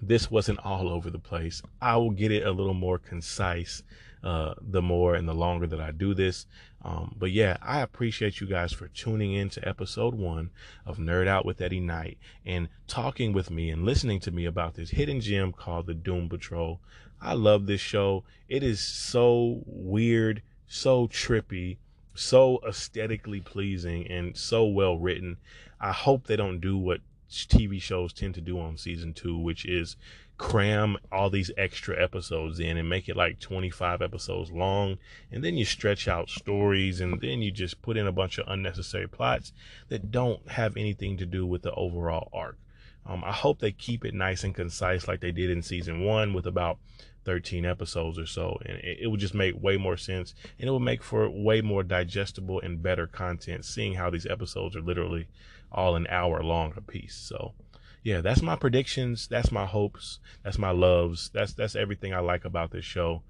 this 0.00 0.30
wasn't 0.30 0.58
all 0.64 0.88
over 0.88 1.10
the 1.10 1.18
place. 1.18 1.62
I 1.80 1.96
will 1.96 2.10
get 2.10 2.32
it 2.32 2.46
a 2.46 2.50
little 2.50 2.74
more 2.74 2.98
concise 2.98 3.82
uh, 4.22 4.54
the 4.60 4.82
more 4.82 5.14
and 5.14 5.28
the 5.28 5.34
longer 5.34 5.66
that 5.66 5.80
I 5.80 5.90
do 5.90 6.14
this. 6.14 6.46
Um, 6.84 7.14
but 7.18 7.30
yeah, 7.30 7.56
I 7.62 7.80
appreciate 7.80 8.40
you 8.40 8.46
guys 8.46 8.72
for 8.72 8.88
tuning 8.88 9.32
in 9.32 9.48
to 9.50 9.68
episode 9.68 10.14
one 10.14 10.50
of 10.86 10.98
Nerd 10.98 11.28
Out 11.28 11.44
with 11.44 11.60
Eddie 11.60 11.80
Knight 11.80 12.18
and 12.44 12.68
talking 12.86 13.32
with 13.32 13.50
me 13.50 13.70
and 13.70 13.84
listening 13.84 14.20
to 14.20 14.30
me 14.30 14.44
about 14.44 14.74
this 14.74 14.90
hidden 14.90 15.20
gem 15.20 15.52
called 15.52 15.86
the 15.86 15.94
Doom 15.94 16.28
Patrol. 16.28 16.80
I 17.20 17.34
love 17.34 17.66
this 17.66 17.80
show. 17.80 18.24
It 18.48 18.62
is 18.62 18.80
so 18.80 19.62
weird, 19.66 20.42
so 20.66 21.06
trippy, 21.06 21.78
so 22.14 22.60
aesthetically 22.66 23.40
pleasing, 23.40 24.06
and 24.08 24.36
so 24.36 24.66
well 24.66 24.98
written. 24.98 25.36
I 25.80 25.92
hope 25.92 26.26
they 26.26 26.36
don't 26.36 26.60
do 26.60 26.76
what 26.76 27.00
TV 27.30 27.80
shows 27.80 28.12
tend 28.12 28.34
to 28.34 28.40
do 28.40 28.60
on 28.60 28.76
season 28.76 29.14
two, 29.14 29.38
which 29.38 29.64
is 29.64 29.96
cram 30.38 30.96
all 31.10 31.30
these 31.30 31.50
extra 31.56 32.02
episodes 32.02 32.58
in 32.58 32.76
and 32.76 32.88
make 32.88 33.08
it 33.08 33.16
like 33.16 33.38
25 33.38 34.02
episodes 34.02 34.50
long. 34.50 34.98
And 35.30 35.44
then 35.44 35.56
you 35.56 35.64
stretch 35.64 36.08
out 36.08 36.30
stories 36.30 37.00
and 37.00 37.20
then 37.20 37.42
you 37.42 37.50
just 37.50 37.82
put 37.82 37.96
in 37.96 38.06
a 38.06 38.12
bunch 38.12 38.38
of 38.38 38.48
unnecessary 38.48 39.08
plots 39.08 39.52
that 39.88 40.10
don't 40.10 40.50
have 40.50 40.76
anything 40.76 41.16
to 41.18 41.26
do 41.26 41.46
with 41.46 41.62
the 41.62 41.72
overall 41.72 42.28
arc. 42.32 42.58
Um, 43.04 43.22
I 43.24 43.32
hope 43.32 43.58
they 43.58 43.72
keep 43.72 44.04
it 44.04 44.14
nice 44.14 44.44
and 44.44 44.54
concise 44.54 45.08
like 45.08 45.20
they 45.20 45.32
did 45.32 45.50
in 45.50 45.62
season 45.62 46.04
one 46.04 46.32
with 46.32 46.46
about 46.46 46.78
13 47.24 47.64
episodes 47.64 48.18
or 48.18 48.26
so. 48.26 48.58
And 48.64 48.78
it, 48.78 48.98
it 49.02 49.06
would 49.08 49.20
just 49.20 49.34
make 49.34 49.60
way 49.60 49.76
more 49.76 49.96
sense 49.96 50.34
and 50.58 50.68
it 50.68 50.72
would 50.72 50.80
make 50.80 51.02
for 51.02 51.28
way 51.28 51.60
more 51.60 51.82
digestible 51.82 52.60
and 52.60 52.82
better 52.82 53.06
content, 53.06 53.64
seeing 53.64 53.94
how 53.94 54.10
these 54.10 54.26
episodes 54.26 54.76
are 54.76 54.82
literally 54.82 55.28
all 55.70 55.96
an 55.96 56.06
hour 56.08 56.42
long 56.42 56.74
a 56.76 56.80
piece. 56.80 57.14
So 57.14 57.54
yeah, 58.02 58.20
that's 58.20 58.42
my 58.42 58.56
predictions. 58.56 59.28
That's 59.28 59.52
my 59.52 59.66
hopes. 59.66 60.18
That's 60.42 60.58
my 60.58 60.70
loves. 60.70 61.30
That's, 61.32 61.52
that's 61.52 61.76
everything 61.76 62.12
I 62.12 62.20
like 62.20 62.44
about 62.44 62.70
this 62.70 62.84
show. 62.84 63.22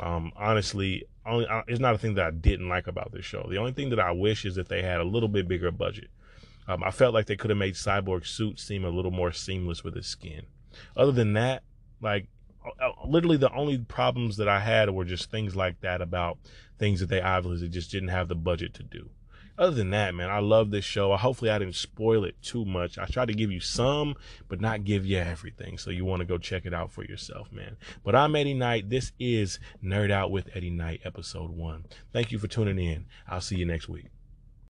Um, 0.00 0.32
honestly, 0.36 1.04
only, 1.26 1.46
uh, 1.46 1.62
it's 1.66 1.80
not 1.80 1.94
a 1.94 1.98
thing 1.98 2.14
that 2.14 2.26
I 2.26 2.30
didn't 2.30 2.68
like 2.68 2.86
about 2.86 3.12
this 3.12 3.24
show. 3.24 3.46
The 3.50 3.58
only 3.58 3.72
thing 3.72 3.90
that 3.90 4.00
I 4.00 4.12
wish 4.12 4.44
is 4.44 4.54
that 4.54 4.68
they 4.68 4.82
had 4.82 5.00
a 5.00 5.04
little 5.04 5.28
bit 5.28 5.48
bigger 5.48 5.70
budget. 5.70 6.08
Um, 6.68 6.84
I 6.84 6.92
felt 6.92 7.12
like 7.12 7.26
they 7.26 7.36
could 7.36 7.50
have 7.50 7.58
made 7.58 7.74
Cyborg's 7.74 8.30
suit 8.30 8.60
seem 8.60 8.84
a 8.84 8.90
little 8.90 9.10
more 9.10 9.32
seamless 9.32 9.82
with 9.82 9.96
his 9.96 10.06
skin. 10.06 10.42
Other 10.96 11.10
than 11.10 11.32
that, 11.32 11.64
like 12.00 12.28
uh, 12.64 12.86
uh, 12.86 13.06
literally 13.06 13.36
the 13.36 13.52
only 13.52 13.78
problems 13.78 14.36
that 14.36 14.48
I 14.48 14.60
had 14.60 14.90
were 14.90 15.04
just 15.04 15.30
things 15.30 15.56
like 15.56 15.80
that 15.80 16.00
about 16.00 16.38
things 16.78 17.00
that 17.00 17.08
they 17.08 17.20
obviously 17.20 17.68
just 17.68 17.90
didn't 17.90 18.10
have 18.10 18.28
the 18.28 18.36
budget 18.36 18.74
to 18.74 18.82
do 18.84 19.10
other 19.60 19.76
than 19.76 19.90
that, 19.90 20.14
man, 20.14 20.30
I 20.30 20.38
love 20.38 20.70
this 20.70 20.84
show. 20.84 21.14
Hopefully, 21.14 21.50
I 21.50 21.58
didn't 21.58 21.76
spoil 21.76 22.24
it 22.24 22.34
too 22.42 22.64
much. 22.64 22.98
I 22.98 23.04
tried 23.04 23.28
to 23.28 23.34
give 23.34 23.52
you 23.52 23.60
some, 23.60 24.16
but 24.48 24.60
not 24.60 24.84
give 24.84 25.04
you 25.04 25.18
everything. 25.18 25.76
So 25.76 25.90
you 25.90 26.06
want 26.06 26.20
to 26.20 26.26
go 26.26 26.38
check 26.38 26.64
it 26.64 26.72
out 26.72 26.90
for 26.90 27.04
yourself, 27.04 27.52
man. 27.52 27.76
But 28.02 28.16
I'm 28.16 28.34
Eddie 28.34 28.54
Knight. 28.54 28.88
This 28.88 29.12
is 29.20 29.60
Nerd 29.84 30.10
Out 30.10 30.30
with 30.30 30.48
Eddie 30.54 30.70
Knight, 30.70 31.02
episode 31.04 31.50
one. 31.50 31.84
Thank 32.12 32.32
you 32.32 32.38
for 32.38 32.48
tuning 32.48 32.78
in. 32.78 33.04
I'll 33.28 33.42
see 33.42 33.56
you 33.56 33.66
next 33.66 33.88
week. 33.88 34.06